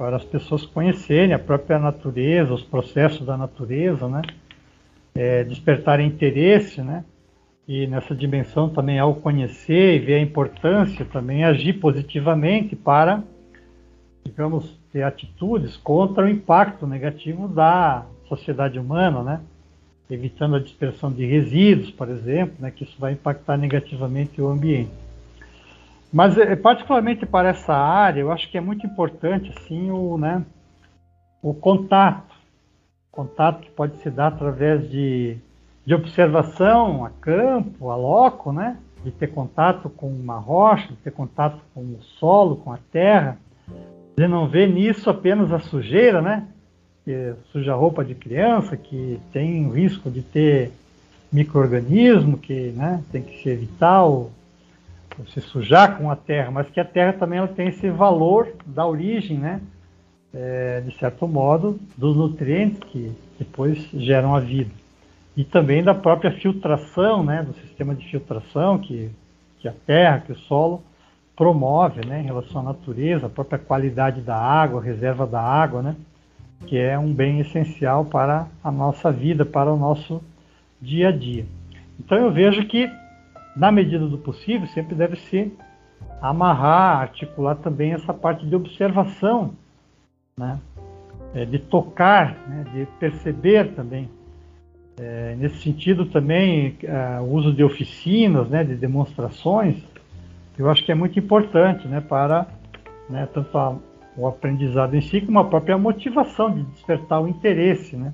para 0.02 0.16
as 0.16 0.26
pessoas 0.26 0.66
conhecerem 0.66 1.32
a 1.32 1.38
própria 1.38 1.78
natureza, 1.78 2.52
os 2.52 2.64
processos 2.64 3.24
da 3.24 3.38
natureza, 3.38 4.08
né? 4.08 4.24
É, 5.14 5.44
despertarem 5.44 6.08
interesse, 6.08 6.82
né? 6.82 7.06
E 7.68 7.86
nessa 7.86 8.16
dimensão 8.16 8.68
também 8.68 8.98
ao 8.98 9.14
conhecer 9.14 9.98
e 9.98 10.00
ver 10.00 10.16
a 10.16 10.20
importância 10.20 11.06
também 11.06 11.44
agir 11.44 11.74
positivamente 11.74 12.76
para, 12.76 13.24
digamos, 14.26 14.76
ter 14.92 15.04
atitudes 15.04 15.78
contra 15.78 16.26
o 16.26 16.30
impacto 16.30 16.88
negativo 16.88 17.48
da 17.48 18.04
sociedade 18.28 18.80
humana, 18.80 19.22
né? 19.22 19.42
Evitando 20.10 20.56
a 20.56 20.60
dispersão 20.60 21.12
de 21.12 21.28
resíduos, 21.28 21.92
por 21.92 22.10
exemplo, 22.10 22.56
né? 22.58 22.72
Que 22.72 22.86
isso 22.86 22.96
vai 22.98 23.14
impactar 23.14 23.56
negativamente 23.56 24.42
o 24.42 24.48
ambiente. 24.48 24.90
Mas 26.12 26.38
é, 26.38 26.56
particularmente 26.56 27.26
para 27.26 27.50
essa 27.50 27.74
área, 27.74 28.20
eu 28.20 28.32
acho 28.32 28.50
que 28.50 28.58
é 28.58 28.62
muito 28.62 28.86
importante 28.86 29.54
assim 29.58 29.90
o, 29.92 30.18
né, 30.18 30.44
o 31.42 31.54
contato, 31.54 32.36
contato 33.10 33.62
que 33.62 33.72
pode 33.72 33.98
se 33.98 34.10
dar 34.10 34.28
através 34.28 34.90
de, 34.90 35.38
de 35.86 35.96
observação 35.96 37.06
a 37.06 37.10
campo, 37.10 37.90
a 37.90 37.96
loco, 37.96 38.52
né, 38.52 38.78
de 39.04 39.12
ter 39.12 39.28
contato 39.28 39.90
com 39.90 40.08
uma 40.08 40.38
rocha, 40.38 40.90
de 40.90 40.98
ter 40.98 41.12
contato 41.12 41.60
com 41.74 41.82
o 41.82 42.00
solo, 42.20 42.58
com 42.58 42.74
a 42.74 42.80
terra, 42.92 43.38
de 44.18 44.28
não 44.28 44.48
ver 44.48 44.68
nisso 44.68 45.10
apenas 45.10 45.52
a 45.54 45.60
sujeira, 45.60 46.22
né, 46.22 46.46
que 47.06 47.34
suja 47.54 47.74
roupa 47.74 48.04
de 48.04 48.14
criança, 48.14 48.76
que 48.76 49.20
tem 49.32 49.66
o 49.66 49.72
risco 49.72 50.12
de 50.12 50.22
ter 50.22 50.72
microorganismo, 51.32 52.38
que 52.38 52.72
né, 52.72 53.02
tem 53.14 53.24
que 53.24 53.42
se 53.42 53.50
evitar 53.50 54.06
o 54.06 54.30
se 55.28 55.42
sujar 55.42 55.98
com 55.98 56.10
a 56.10 56.16
terra, 56.16 56.52
mas 56.52 56.70
que 56.70 56.80
a 56.80 56.86
terra 56.86 57.14
também 57.14 57.40
ela 57.40 57.48
tem 57.48 57.68
esse 57.68 57.90
valor 57.90 58.54
da 58.66 58.86
origem, 58.86 59.38
né? 59.38 59.62
É, 60.34 60.82
de 60.82 60.98
certo 60.98 61.28
modo, 61.28 61.78
dos 61.98 62.16
nutrientes 62.16 62.80
que 62.90 63.12
depois 63.38 63.78
geram 63.94 64.34
a 64.34 64.40
vida. 64.40 64.72
e 65.36 65.44
também 65.44 65.84
da 65.84 65.94
própria 65.94 66.32
filtração, 66.32 67.24
né, 67.24 67.44
do 67.44 67.54
sistema 67.54 67.96
de 67.96 68.06
filtração 68.10 68.78
que, 68.78 69.10
que 69.60 69.68
a 69.68 69.74
terra, 69.86 70.20
que 70.20 70.32
o 70.32 70.38
solo 70.38 70.84
promove, 71.36 72.06
né, 72.06 72.22
em 72.22 72.26
relação 72.26 72.62
à 72.62 72.64
natureza, 72.64 73.28
a 73.28 73.30
própria 73.30 73.58
qualidade 73.58 74.22
da 74.22 74.36
água, 74.36 74.82
a 74.82 74.84
reserva 74.84 75.26
da 75.26 75.42
água, 75.42 75.82
né, 75.82 75.96
que 76.68 76.78
é 76.78 77.00
um 77.00 77.14
bem 77.14 77.40
essencial 77.40 78.06
para 78.06 78.48
a 78.64 78.72
nossa 78.72 79.12
vida, 79.12 79.46
para 79.46 79.72
o 79.72 79.78
nosso 79.78 80.22
dia 80.82 81.10
a 81.10 81.12
dia. 81.12 81.46
Então 82.00 82.18
eu 82.18 82.32
vejo 82.32 82.66
que, 82.66 82.90
na 83.56 83.72
medida 83.72 84.08
do 84.08 84.18
possível, 84.18 84.68
sempre 84.68 84.96
deve 84.96 85.16
se 85.16 85.52
amarrar, 86.22 87.02
articular 87.02 87.56
também 87.56 87.94
essa 87.94 88.14
parte 88.14 88.46
de 88.46 88.56
observação, 88.56 89.54
né, 90.38 90.60
é, 91.34 91.46
de 91.46 91.60
tocar, 91.60 92.38
né, 92.48 92.66
de 92.74 92.86
perceber 93.00 93.74
também. 93.74 94.10
É, 95.00 95.36
nesse 95.36 95.58
sentido 95.58 96.06
também, 96.06 96.78
é, 96.84 97.20
o 97.20 97.34
uso 97.34 97.54
de 97.54 97.64
oficinas, 97.64 98.50
né, 98.50 98.64
de 98.64 98.76
demonstrações, 98.76 99.84
eu 100.58 100.70
acho 100.70 100.86
que 100.86 100.92
é 100.92 100.96
muito 100.96 101.18
importante 101.18 101.88
né, 101.88 102.02
para 102.02 102.46
né, 103.10 103.28
tanto 103.34 103.58
a, 103.58 103.76
o 104.16 104.28
aprendizado 104.28 104.96
em 104.96 105.02
si 105.02 105.22
como 105.22 105.40
a 105.40 105.46
própria 105.46 105.78
motivação 105.78 106.54
de 106.54 106.64
despertar 106.64 107.22
o 107.22 107.28
interesse 107.28 107.96
né, 107.96 108.14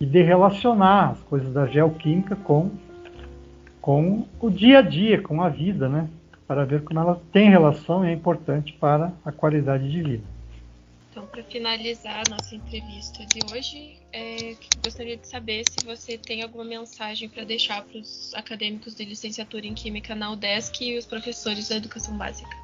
e 0.00 0.06
de 0.06 0.22
relacionar 0.22 1.10
as 1.10 1.22
coisas 1.24 1.52
da 1.52 1.66
geoquímica 1.66 2.34
com, 2.34 2.70
com 3.86 4.26
o 4.40 4.50
dia 4.50 4.80
a 4.80 4.82
dia, 4.82 5.22
com 5.22 5.40
a 5.40 5.48
vida, 5.48 5.88
né, 5.88 6.08
para 6.44 6.64
ver 6.64 6.82
como 6.82 6.98
ela 6.98 7.22
tem 7.30 7.48
relação 7.48 8.04
e 8.04 8.08
é 8.08 8.12
importante 8.12 8.72
para 8.72 9.12
a 9.24 9.30
qualidade 9.30 9.88
de 9.88 10.02
vida. 10.02 10.24
Então, 11.08 11.24
para 11.24 11.40
finalizar 11.44 12.24
a 12.26 12.28
nossa 12.28 12.56
entrevista 12.56 13.24
de 13.24 13.38
hoje, 13.48 13.96
é, 14.12 14.56
gostaria 14.84 15.16
de 15.16 15.28
saber 15.28 15.62
se 15.70 15.86
você 15.86 16.18
tem 16.18 16.42
alguma 16.42 16.64
mensagem 16.64 17.28
para 17.28 17.44
deixar 17.44 17.80
para 17.84 18.00
os 18.00 18.34
acadêmicos 18.34 18.96
de 18.96 19.04
licenciatura 19.04 19.64
em 19.64 19.72
Química 19.72 20.16
na 20.16 20.32
UDESC 20.32 20.82
e 20.82 20.98
os 20.98 21.06
professores 21.06 21.68
da 21.68 21.76
educação 21.76 22.18
básica. 22.18 22.56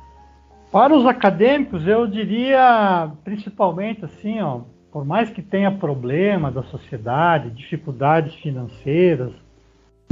Para 0.73 0.93
os 0.93 1.07
acadêmicos, 1.07 1.87
eu 1.87 2.05
diria 2.05 3.13
principalmente 3.23 4.05
assim, 4.05 4.41
ó, 4.41 4.63
por 4.91 5.05
mais 5.05 5.31
que 5.31 5.41
tenha 5.41 5.71
problema 5.71 6.51
da 6.51 6.65
sociedade, 6.65 7.51
dificuldades 7.51 8.35
financeiras, 8.35 9.33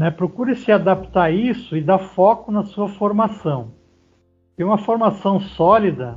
né, 0.01 0.11
procure 0.11 0.57
se 0.57 0.73
adaptar 0.73 1.25
a 1.25 1.31
isso 1.31 1.77
e 1.77 1.83
dar 1.83 1.99
foco 1.99 2.51
na 2.51 2.65
sua 2.65 2.89
formação. 2.89 3.73
E 4.57 4.65
uma 4.65 4.79
formação 4.79 5.39
sólida 5.39 6.17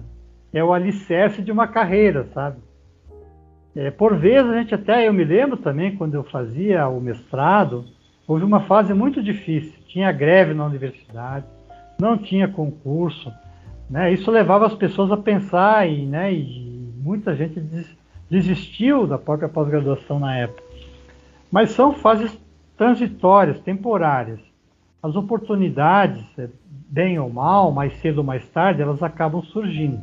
é 0.54 0.64
o 0.64 0.72
alicerce 0.72 1.42
de 1.42 1.52
uma 1.52 1.68
carreira, 1.68 2.26
sabe? 2.34 2.60
É, 3.76 3.92
por 3.92 4.16
vezes 4.16 4.50
a 4.50 4.58
gente 4.58 4.74
até, 4.74 5.06
eu 5.06 5.12
me 5.12 5.26
lembro 5.26 5.58
também, 5.58 5.98
quando 5.98 6.16
eu 6.16 6.24
fazia 6.24 6.88
o 6.88 7.02
mestrado, 7.02 7.84
houve 8.26 8.46
uma 8.46 8.62
fase 8.62 8.94
muito 8.94 9.22
difícil. 9.22 9.74
Tinha 9.86 10.14
greve 10.14 10.54
na 10.54 10.66
universidade, 10.66 11.46
não 12.00 12.18
tinha 12.18 12.48
concurso. 12.48 13.34
Né? 13.90 14.14
Isso 14.14 14.32
levava 14.32 14.66
as 14.66 14.74
pessoas 14.74 15.12
a 15.12 15.18
pensar 15.18 15.90
e, 15.90 16.06
né, 16.06 16.32
e 16.32 16.90
muita 17.04 17.36
gente 17.36 17.62
desistiu 18.30 19.06
da 19.06 19.18
própria 19.18 19.50
pós-graduação 19.50 20.20
na 20.20 20.38
época. 20.38 20.64
Mas 21.52 21.72
são 21.72 21.92
fases 21.92 22.42
transitórias, 22.78 23.60
temporárias. 23.60 24.40
As 25.02 25.16
oportunidades, 25.16 26.24
é, 26.38 26.48
bem 26.90 27.20
ou 27.20 27.30
mal, 27.30 27.72
mais 27.72 27.94
cedo 28.00 28.20
ou 28.20 28.24
mais 28.24 28.48
tarde, 28.50 28.82
elas 28.82 29.04
acabam 29.04 29.42
surgindo. 29.42 30.02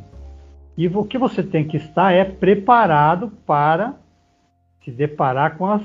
E 0.77 0.87
o 0.87 1.03
que 1.03 1.17
você 1.17 1.43
tem 1.43 1.67
que 1.67 1.77
estar 1.77 2.11
é 2.11 2.23
preparado 2.23 3.31
para 3.45 3.95
se 4.83 4.91
deparar 4.91 5.57
com 5.57 5.65
as, 5.65 5.83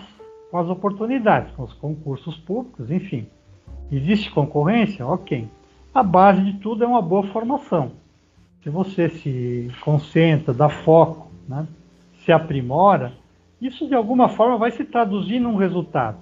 com 0.50 0.58
as 0.58 0.68
oportunidades, 0.68 1.54
com 1.54 1.64
os 1.64 1.72
concursos 1.74 2.36
públicos, 2.38 2.90
enfim. 2.90 3.26
Existe 3.90 4.30
concorrência? 4.30 5.06
Ok. 5.06 5.48
A 5.94 6.02
base 6.02 6.42
de 6.42 6.54
tudo 6.54 6.84
é 6.84 6.86
uma 6.86 7.02
boa 7.02 7.24
formação. 7.28 7.92
Se 8.62 8.70
você 8.70 9.08
se 9.08 9.70
concentra, 9.80 10.52
dá 10.52 10.68
foco, 10.68 11.30
né, 11.48 11.66
se 12.24 12.32
aprimora, 12.32 13.12
isso 13.60 13.86
de 13.86 13.94
alguma 13.94 14.28
forma 14.28 14.58
vai 14.58 14.70
se 14.72 14.84
traduzir 14.84 15.38
num 15.38 15.56
resultado, 15.56 16.18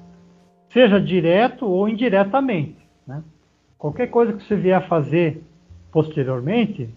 seja 0.74 1.00
direto 1.00 1.64
ou 1.64 1.88
indiretamente. 1.88 2.76
Né? 3.06 3.22
Qualquer 3.78 4.08
coisa 4.08 4.32
que 4.32 4.42
você 4.42 4.56
vier 4.56 4.76
a 4.76 4.82
fazer 4.82 5.40
posteriormente, 5.92 6.90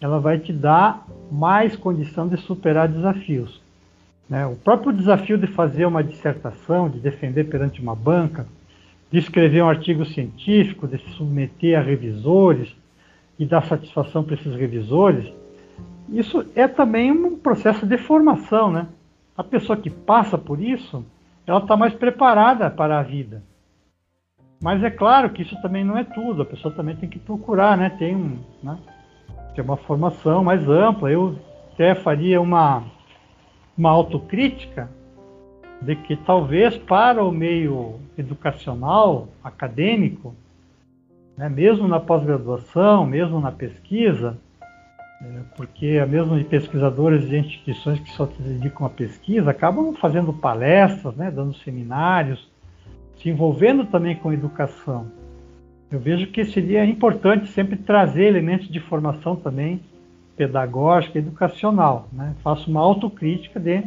ela 0.00 0.18
vai 0.18 0.38
te 0.38 0.50
dar 0.50 1.06
mais 1.30 1.76
condição 1.76 2.26
de 2.26 2.38
superar 2.38 2.88
desafios. 2.88 3.60
Né? 4.26 4.46
O 4.46 4.56
próprio 4.56 4.94
desafio 4.94 5.36
de 5.36 5.46
fazer 5.46 5.84
uma 5.84 6.02
dissertação, 6.02 6.88
de 6.88 6.98
defender 6.98 7.44
perante 7.44 7.82
uma 7.82 7.94
banca, 7.94 8.46
de 9.12 9.18
escrever 9.18 9.62
um 9.62 9.68
artigo 9.68 10.06
científico, 10.06 10.88
de 10.88 10.96
se 10.96 11.10
submeter 11.10 11.78
a 11.78 11.82
revisores 11.82 12.74
e 13.38 13.44
dar 13.44 13.62
satisfação 13.66 14.24
para 14.24 14.34
esses 14.34 14.54
revisores, 14.56 15.30
isso 16.08 16.46
é 16.54 16.66
também 16.66 17.12
um 17.12 17.36
processo 17.36 17.84
de 17.84 17.98
formação. 17.98 18.72
Né? 18.72 18.86
A 19.36 19.44
pessoa 19.44 19.76
que 19.76 19.90
passa 19.90 20.38
por 20.38 20.58
isso, 20.60 21.04
ela 21.50 21.58
está 21.58 21.76
mais 21.76 21.92
preparada 21.92 22.70
para 22.70 23.00
a 23.00 23.02
vida. 23.02 23.42
Mas 24.62 24.84
é 24.84 24.90
claro 24.90 25.30
que 25.30 25.42
isso 25.42 25.60
também 25.60 25.82
não 25.82 25.98
é 25.98 26.04
tudo, 26.04 26.42
a 26.42 26.44
pessoa 26.44 26.72
também 26.72 26.94
tem 26.94 27.08
que 27.08 27.18
procurar, 27.18 27.76
né? 27.76 27.90
Tem 27.90 28.14
um, 28.14 28.38
né? 28.62 28.78
ter 29.52 29.62
uma 29.62 29.76
formação 29.76 30.44
mais 30.44 30.68
ampla. 30.68 31.10
Eu 31.10 31.36
até 31.72 31.94
faria 31.96 32.40
uma, 32.40 32.84
uma 33.76 33.90
autocrítica 33.90 34.88
de 35.82 35.96
que 35.96 36.14
talvez 36.14 36.76
para 36.76 37.24
o 37.24 37.32
meio 37.32 37.98
educacional, 38.16 39.26
acadêmico, 39.42 40.36
né, 41.36 41.48
mesmo 41.48 41.88
na 41.88 41.98
pós-graduação, 41.98 43.04
mesmo 43.04 43.40
na 43.40 43.50
pesquisa, 43.50 44.38
porque 45.56 46.04
mesmo 46.06 46.38
de 46.38 46.44
pesquisadores 46.44 47.28
de 47.28 47.38
instituições 47.38 48.00
que 48.00 48.10
só 48.12 48.26
se 48.26 48.40
dedicam 48.42 48.86
à 48.86 48.90
pesquisa 48.90 49.50
acabam 49.50 49.94
fazendo 49.94 50.32
palestras, 50.32 51.14
né, 51.14 51.30
dando 51.30 51.54
seminários, 51.56 52.48
se 53.16 53.28
envolvendo 53.28 53.84
também 53.84 54.16
com 54.16 54.32
educação. 54.32 55.06
Eu 55.90 55.98
vejo 55.98 56.28
que 56.28 56.44
seria 56.44 56.84
importante 56.84 57.48
sempre 57.48 57.76
trazer 57.76 58.24
elementos 58.24 58.68
de 58.68 58.80
formação 58.80 59.36
também 59.36 59.80
pedagógica, 60.36 61.18
educacional. 61.18 62.08
Né? 62.12 62.34
Faço 62.42 62.70
uma 62.70 62.80
autocrítica 62.80 63.60
de 63.60 63.82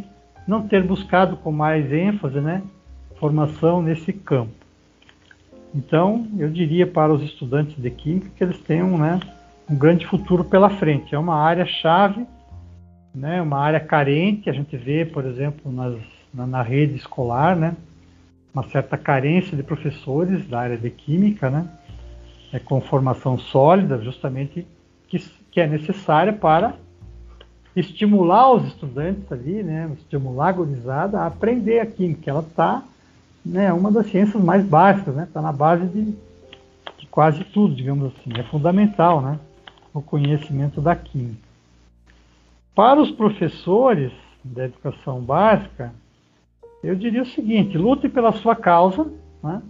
não 0.48 0.68
ter 0.68 0.84
buscado 0.84 1.38
com 1.38 1.52
mais 1.52 1.92
ênfase 1.92 2.40
né, 2.40 2.62
formação 3.16 3.82
nesse 3.82 4.14
campo. 4.14 4.52
Então, 5.74 6.28
eu 6.38 6.50
diria 6.50 6.86
para 6.86 7.12
os 7.12 7.24
estudantes 7.24 7.76
de 7.82 7.90
Química 7.90 8.30
que 8.36 8.44
eles 8.44 8.60
tenham 8.60 8.98
né, 8.98 9.20
um 9.70 9.76
grande 9.76 10.06
futuro 10.06 10.44
pela 10.44 10.70
frente. 10.70 11.14
É 11.16 11.20
uma 11.20 11.36
área 11.36 11.66
chave, 11.66 12.26
né, 13.14 13.42
uma 13.42 13.60
área 13.60 13.80
carente, 13.80 14.50
a 14.50 14.54
gente 14.54 14.76
vê, 14.76 15.06
por 15.06 15.26
exemplo, 15.26 15.72
nas, 15.72 15.96
na, 16.34 16.48
na, 16.48 16.62
rede 16.62 16.96
escolar, 16.96 17.56
né, 17.56 17.76
uma 18.54 18.64
certa 18.70 18.98
carência 18.98 19.56
de 19.56 19.64
professores 19.64 20.48
da 20.48 20.60
área 20.60 20.78
de 20.78 20.90
Química, 20.90 21.50
né, 21.50 21.68
é, 22.52 22.60
com 22.60 22.82
formação 22.82 23.38
sólida, 23.38 24.00
justamente 24.00 24.66
que, 25.08 25.20
que 25.52 25.60
é 25.60 25.68
necessária 25.68 26.34
para 26.34 26.76
estimular 27.76 28.52
os 28.54 28.68
estudantes 28.68 29.32
ali, 29.32 29.64
né, 29.64 29.90
estimular 29.98 30.50
a 30.50 30.52
gurizada 30.52 31.20
a 31.20 31.28
aprender 31.28 31.80
a 31.80 31.86
química. 31.86 32.30
Ela 32.30 32.42
está, 32.42 32.84
né, 33.44 33.74
uma 33.74 33.92
das 33.92 34.08
ciências 34.08 34.42
mais 34.42 34.64
básicas, 34.66 35.16
né, 35.16 35.24
está 35.24 35.42
na 35.42 35.52
base 35.52 35.86
de, 35.88 36.16
de, 37.00 37.08
quase 37.10 37.44
tudo, 37.46 37.76
digamos 37.76 38.12
assim. 38.14 38.32
É 38.40 38.44
fundamental, 38.44 39.22
né, 39.22 39.40
o 39.94 40.02
conhecimento 40.02 40.82
da 40.82 40.96
química. 40.96 41.48
Para 42.76 43.02
os 43.02 43.12
professores 43.12 44.12
da 44.44 44.66
educação 44.66 45.22
básica, 45.22 45.94
eu 46.84 46.96
diria 46.96 47.22
o 47.22 47.28
seguinte: 47.28 47.78
lute 47.78 48.10
pela 48.10 48.32
sua 48.34 48.56
causa, 48.56 49.10
né, 49.44 49.62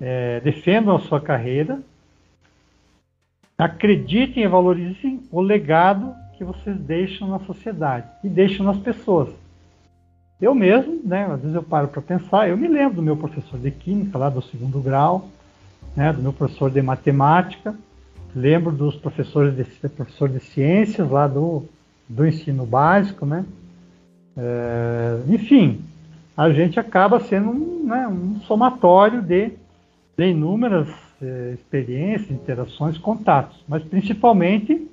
é, 0.00 0.40
defendam 0.40 0.96
a 0.96 1.00
sua 1.00 1.20
carreira, 1.20 1.80
acreditem 3.56 4.42
e 4.42 4.48
valorizem 4.48 5.22
o 5.30 5.40
legado 5.40 6.14
que 6.36 6.44
vocês 6.44 6.76
deixam 6.76 7.28
na 7.28 7.38
sociedade 7.40 8.08
e 8.24 8.28
deixam 8.28 8.64
nas 8.64 8.78
pessoas. 8.78 9.28
Eu 10.40 10.56
mesmo, 10.56 11.00
né, 11.04 11.26
às 11.26 11.40
vezes 11.40 11.54
eu 11.54 11.62
paro 11.62 11.86
para 11.86 12.02
pensar, 12.02 12.48
eu 12.48 12.56
me 12.56 12.66
lembro 12.66 12.96
do 12.96 13.02
meu 13.02 13.16
professor 13.16 13.60
de 13.60 13.70
química 13.70 14.18
lá 14.18 14.28
do 14.28 14.42
segundo 14.42 14.80
grau, 14.80 15.28
né, 15.94 16.12
do 16.12 16.20
meu 16.20 16.32
professor 16.32 16.68
de 16.68 16.82
matemática, 16.82 17.76
lembro 18.34 18.72
dos 18.72 18.96
professores 18.96 19.54
de, 19.54 19.88
professor 19.88 20.28
de 20.28 20.40
ciências 20.40 21.10
lá 21.10 21.26
do, 21.26 21.64
do 22.08 22.26
ensino 22.26 22.64
básico, 22.66 23.26
né, 23.26 23.44
é, 24.36 25.20
enfim, 25.28 25.82
a 26.36 26.50
gente 26.50 26.80
acaba 26.80 27.20
sendo 27.20 27.50
um, 27.50 27.86
né, 27.86 28.08
um 28.08 28.40
somatório 28.40 29.20
de 29.20 29.52
de 30.16 30.30
inúmeras 30.30 30.88
eh, 31.20 31.52
experiências, 31.54 32.30
interações, 32.30 32.98
contatos, 32.98 33.62
mas 33.66 33.82
principalmente 33.82 34.88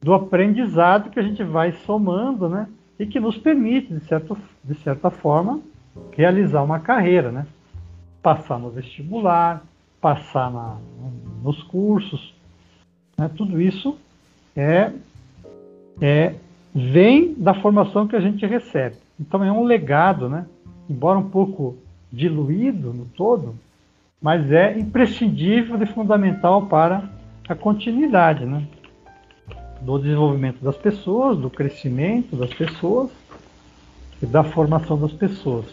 do 0.00 0.14
aprendizado 0.14 1.10
que 1.10 1.20
a 1.20 1.22
gente 1.22 1.42
vai 1.44 1.72
somando, 1.84 2.48
né? 2.48 2.66
E 2.98 3.06
que 3.06 3.20
nos 3.20 3.36
permite, 3.36 3.92
de, 3.92 4.04
certo, 4.04 4.36
de 4.64 4.74
certa 4.76 5.10
forma, 5.10 5.60
realizar 6.12 6.62
uma 6.62 6.80
carreira, 6.80 7.30
né? 7.30 7.46
Passar 8.22 8.58
no 8.58 8.70
vestibular, 8.70 9.62
passar 10.00 10.50
na, 10.50 10.78
nos 11.42 11.62
cursos, 11.64 12.34
né? 13.20 13.30
tudo 13.36 13.60
isso 13.60 13.98
é, 14.56 14.90
é 16.00 16.34
vem 16.74 17.34
da 17.34 17.52
formação 17.52 18.08
que 18.08 18.16
a 18.16 18.20
gente 18.20 18.46
recebe. 18.46 18.96
Então 19.20 19.44
é 19.44 19.52
um 19.52 19.64
legado, 19.64 20.28
né? 20.28 20.46
Embora 20.88 21.18
um 21.18 21.28
pouco 21.28 21.76
diluído 22.10 22.94
no 22.94 23.04
todo, 23.04 23.54
mas 24.22 24.50
é 24.50 24.78
imprescindível 24.78 25.80
e 25.82 25.86
fundamental 25.86 26.66
para 26.66 27.08
a 27.46 27.54
continuidade, 27.54 28.46
né? 28.46 28.66
Do 29.82 29.98
desenvolvimento 29.98 30.62
das 30.62 30.76
pessoas, 30.76 31.38
do 31.38 31.50
crescimento 31.50 32.34
das 32.34 32.52
pessoas 32.54 33.10
e 34.22 34.26
da 34.26 34.42
formação 34.42 34.98
das 34.98 35.12
pessoas. 35.12 35.66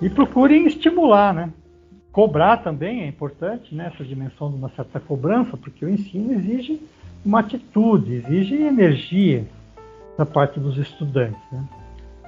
E 0.00 0.08
procurem 0.08 0.66
estimular, 0.66 1.34
né? 1.34 1.50
Cobrar 2.14 2.58
também 2.58 3.02
é 3.02 3.08
importante, 3.08 3.74
né? 3.74 3.90
Essa 3.92 4.04
dimensão 4.04 4.48
de 4.48 4.54
uma 4.54 4.68
certa 4.68 5.00
cobrança, 5.00 5.56
porque 5.56 5.84
o 5.84 5.88
ensino 5.88 6.32
exige 6.32 6.80
uma 7.26 7.40
atitude, 7.40 8.14
exige 8.14 8.54
energia 8.54 9.44
da 10.16 10.24
parte 10.24 10.60
dos 10.60 10.78
estudantes, 10.78 11.42
né? 11.50 11.64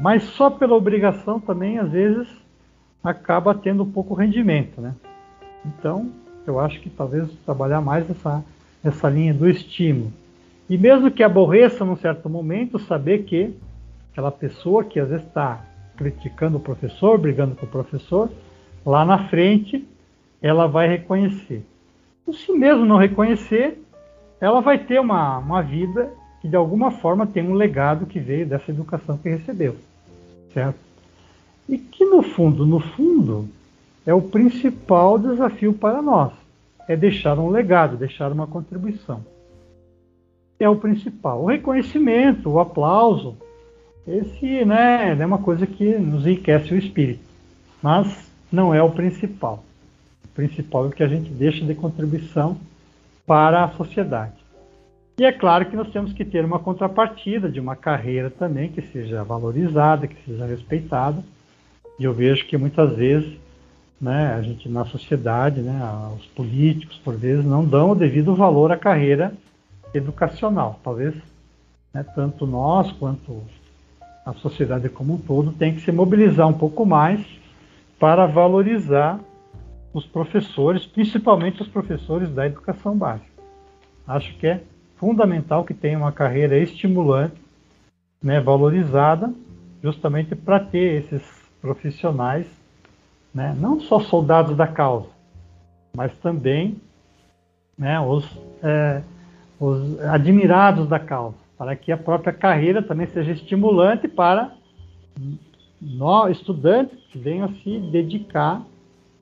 Mas 0.01 0.25
só 0.25 0.51
pela 0.51 0.75
obrigação 0.75 1.39
também, 1.39 1.79
às 1.79 1.89
vezes, 1.89 2.27
acaba 3.03 3.55
tendo 3.55 3.87
pouco 3.87 4.13
rendimento, 4.13 4.81
né? 4.81 4.93
Então, 5.65 6.11
eu 6.45 6.59
acho 6.59 6.81
que 6.81 6.91
talvez 6.91 7.31
trabalhar 7.45 7.81
mais 7.81 8.11
essa, 8.11 8.45
essa 8.83 9.09
linha 9.09 9.33
do 9.33 9.49
estímulo. 9.49 10.13
E 10.69 10.77
mesmo 10.77 11.13
que 11.13 11.23
aborreça 11.23 11.85
num 11.85 11.97
certo 11.97 12.29
momento, 12.29 12.77
saber 12.81 13.23
que 13.23 13.55
aquela 14.11 14.33
pessoa 14.33 14.83
que 14.83 14.99
às 14.99 15.11
vezes 15.11 15.25
está 15.25 15.65
criticando 15.97 16.57
o 16.57 16.61
professor, 16.61 17.17
brigando 17.17 17.55
com 17.55 17.67
o 17.67 17.69
professor, 17.69 18.29
lá 18.87 19.05
na 19.05 19.27
frente 19.29 19.85
ela 20.41 20.69
vai 20.69 20.87
reconhecer. 20.87 21.67
E 22.27 22.33
se 22.33 22.53
mesmo 22.53 22.87
não 22.87 22.97
reconhecer, 22.97 23.83
ela 24.41 24.61
vai 24.61 24.79
ter 24.79 25.01
uma, 25.01 25.39
uma 25.39 25.61
vida 25.61 26.13
que 26.41 26.49
de 26.49 26.55
alguma 26.55 26.93
forma 26.93 27.27
tem 27.27 27.43
um 27.43 27.55
legado 27.55 28.07
que 28.07 28.21
veio 28.21 28.47
dessa 28.47 28.71
educação 28.71 29.19
que 29.19 29.29
recebeu, 29.29 29.75
certo? 30.55 30.79
E 31.69 31.77
que 31.79 32.05
no 32.05 32.23
fundo, 32.23 32.65
no 32.65 32.79
fundo, 32.79 33.49
é 34.07 34.15
o 34.15 34.23
principal 34.23 35.19
desafio 35.19 35.73
para 35.73 36.01
nós, 36.01 36.33
é 36.87 36.97
deixar 36.97 37.39
um 37.41 37.49
legado, 37.49 37.97
deixar 37.97 38.31
uma 38.31 38.47
contribuição. 38.47 39.25
É 40.61 40.69
o 40.69 40.77
principal. 40.77 41.43
O 41.43 41.47
reconhecimento, 41.47 42.49
o 42.49 42.61
aplauso, 42.61 43.37
esse 44.07 44.65
né, 44.65 45.17
é 45.19 45.27
uma 45.27 45.39
coisa 45.39 45.67
que 45.67 45.99
nos 45.99 46.25
enriquece 46.25 46.73
o 46.73 46.79
espírito, 46.79 47.25
mas 47.83 48.26
não 48.51 48.75
é 48.75 48.83
o 48.83 48.91
principal. 48.91 49.65
O 50.25 50.29
principal 50.29 50.85
é 50.85 50.89
o 50.89 50.93
que 50.93 51.03
a 51.03 51.09
gente 51.09 51.31
deixa 51.31 51.65
de 51.65 51.75
contribuição 51.75 52.57
para 53.27 53.65
a 53.65 53.71
sociedade. 53.71 54.35
E 55.19 55.25
é 55.25 55.33
claro 55.33 55.65
que 55.65 55.77
nós 55.77 55.91
temos 55.91 56.13
que 56.13 56.25
ter 56.25 56.45
uma 56.45 56.59
contrapartida 56.59 57.49
de 57.49 57.59
uma 57.59 57.75
carreira 57.75 58.31
também 58.31 58.69
que 58.69 58.83
seja 58.83 59.25
valorizada, 59.25 60.07
que 60.07 60.17
seja 60.27 60.45
respeitada. 60.45 61.25
E 61.99 62.05
eu 62.05 62.13
vejo 62.13 62.47
que 62.47 62.57
muitas 62.59 62.95
vezes, 62.95 63.33
né, 63.99 64.35
a 64.35 64.43
gente 64.43 64.69
na 64.69 64.85
sociedade, 64.85 65.63
né, 65.63 65.81
os 66.15 66.27
políticos 66.27 67.01
por 67.03 67.17
vezes 67.17 67.47
não 67.47 67.65
dão 67.65 67.93
o 67.93 67.95
devido 67.95 68.35
valor 68.35 68.71
à 68.71 68.77
carreira 68.77 69.33
educacional. 69.95 70.79
Talvez 70.85 71.15
né, 71.95 72.05
tanto 72.15 72.47
nós 72.47 72.93
quanto 72.93 73.43
a 74.27 74.35
sociedade 74.35 74.91
como 74.91 75.15
um 75.15 75.19
todo 75.19 75.53
tem 75.53 75.75
que 75.75 75.81
se 75.81 75.91
mobilizar 75.91 76.47
um 76.47 76.53
pouco 76.53 76.85
mais 76.85 77.25
para 77.99 78.27
valorizar 78.27 79.21
os 79.93 80.05
professores, 80.07 80.85
principalmente 80.85 81.63
os 81.63 81.69
professores 81.69 82.31
da 82.31 82.47
educação 82.47 82.97
básica. 82.97 83.31
Acho 84.07 84.37
que 84.37 84.47
é 84.47 84.63
fundamental 84.97 85.65
que 85.65 85.75
tenha 85.75 85.99
uma 85.99 86.13
carreira 86.13 86.59
estimulante, 86.59 87.41
né, 88.23 88.41
valorizada, 88.41 89.33
justamente 89.83 90.35
para 90.35 90.61
ter 90.61 91.03
esses 91.03 91.23
profissionais, 91.61 92.47
né, 93.35 93.57
não 93.59 93.81
só 93.81 94.01
soldados 94.01 94.57
da 94.57 94.67
causa, 94.67 95.09
mas 95.95 96.17
também 96.19 96.81
né, 97.77 97.99
os, 98.01 98.25
é, 98.63 99.03
os 99.59 100.01
admirados 100.01 100.89
da 100.89 100.99
causa 100.99 101.47
para 101.57 101.75
que 101.75 101.91
a 101.91 101.97
própria 101.97 102.33
carreira 102.33 102.83
também 102.83 103.07
seja 103.07 103.33
estimulante 103.33 104.07
para 104.07 104.53
estudantes 106.31 106.99
que 107.11 107.19
venham 107.19 107.49
se 107.63 107.79
dedicar 107.79 108.63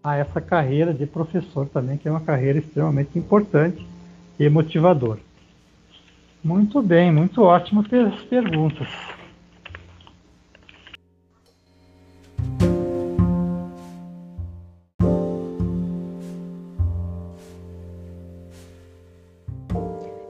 a 0.03 0.17
essa 0.17 0.40
carreira 0.40 0.93
de 0.93 1.07
professor 1.07 1.67
também, 1.67 1.97
que 1.97 2.07
é 2.07 2.11
uma 2.11 2.21
carreira 2.21 2.59
extremamente 2.59 3.19
importante 3.19 3.85
e 4.38 4.49
motivadora. 4.49 5.21
Muito 6.43 6.83
bem, 6.83 7.11
muito 7.11 7.43
ótimo 7.43 7.81
as 7.81 8.23
perguntas. 8.25 8.88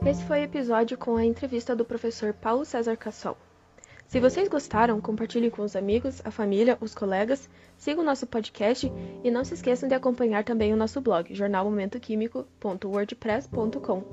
Esse 0.05 0.23
foi 0.23 0.39
o 0.39 0.43
episódio 0.43 0.97
com 0.97 1.17
a 1.17 1.25
entrevista 1.25 1.75
do 1.75 1.83
professor 1.83 2.31
Paulo 2.31 2.63
César 2.63 2.95
Cassol. 2.95 3.35
Se 4.15 4.21
vocês 4.21 4.47
gostaram, 4.47 5.01
compartilhe 5.01 5.51
com 5.51 5.61
os 5.61 5.75
amigos, 5.75 6.21
a 6.23 6.31
família, 6.31 6.77
os 6.79 6.95
colegas, 6.95 7.49
sigam 7.75 8.01
o 8.01 8.05
nosso 8.05 8.25
podcast 8.25 8.89
e 9.21 9.29
não 9.29 9.43
se 9.43 9.55
esqueçam 9.55 9.89
de 9.89 9.95
acompanhar 9.95 10.45
também 10.45 10.71
o 10.71 10.77
nosso 10.77 11.01
blog, 11.01 11.35
jornalmomentoquímico.wordpress.com 11.35 14.03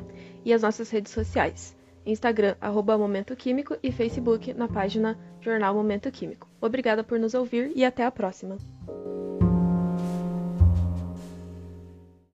e 0.45 0.53
as 0.53 0.63
nossas 0.63 0.91
redes 0.91 1.13
sociais, 1.13 1.77
Instagram, 2.05 2.57
arroba 2.61 2.99
Momento 2.99 3.37
Químico 3.37 3.77
e 3.81 3.93
Facebook 3.93 4.53
na 4.53 4.67
página 4.67 5.17
Jornal 5.41 5.73
Momento 5.73 6.11
Químico. 6.11 6.49
Obrigada 6.61 7.05
por 7.05 7.21
nos 7.21 7.35
ouvir 7.35 7.71
e 7.77 7.85
até 7.85 8.05
a 8.05 8.11
próxima! 8.11 8.59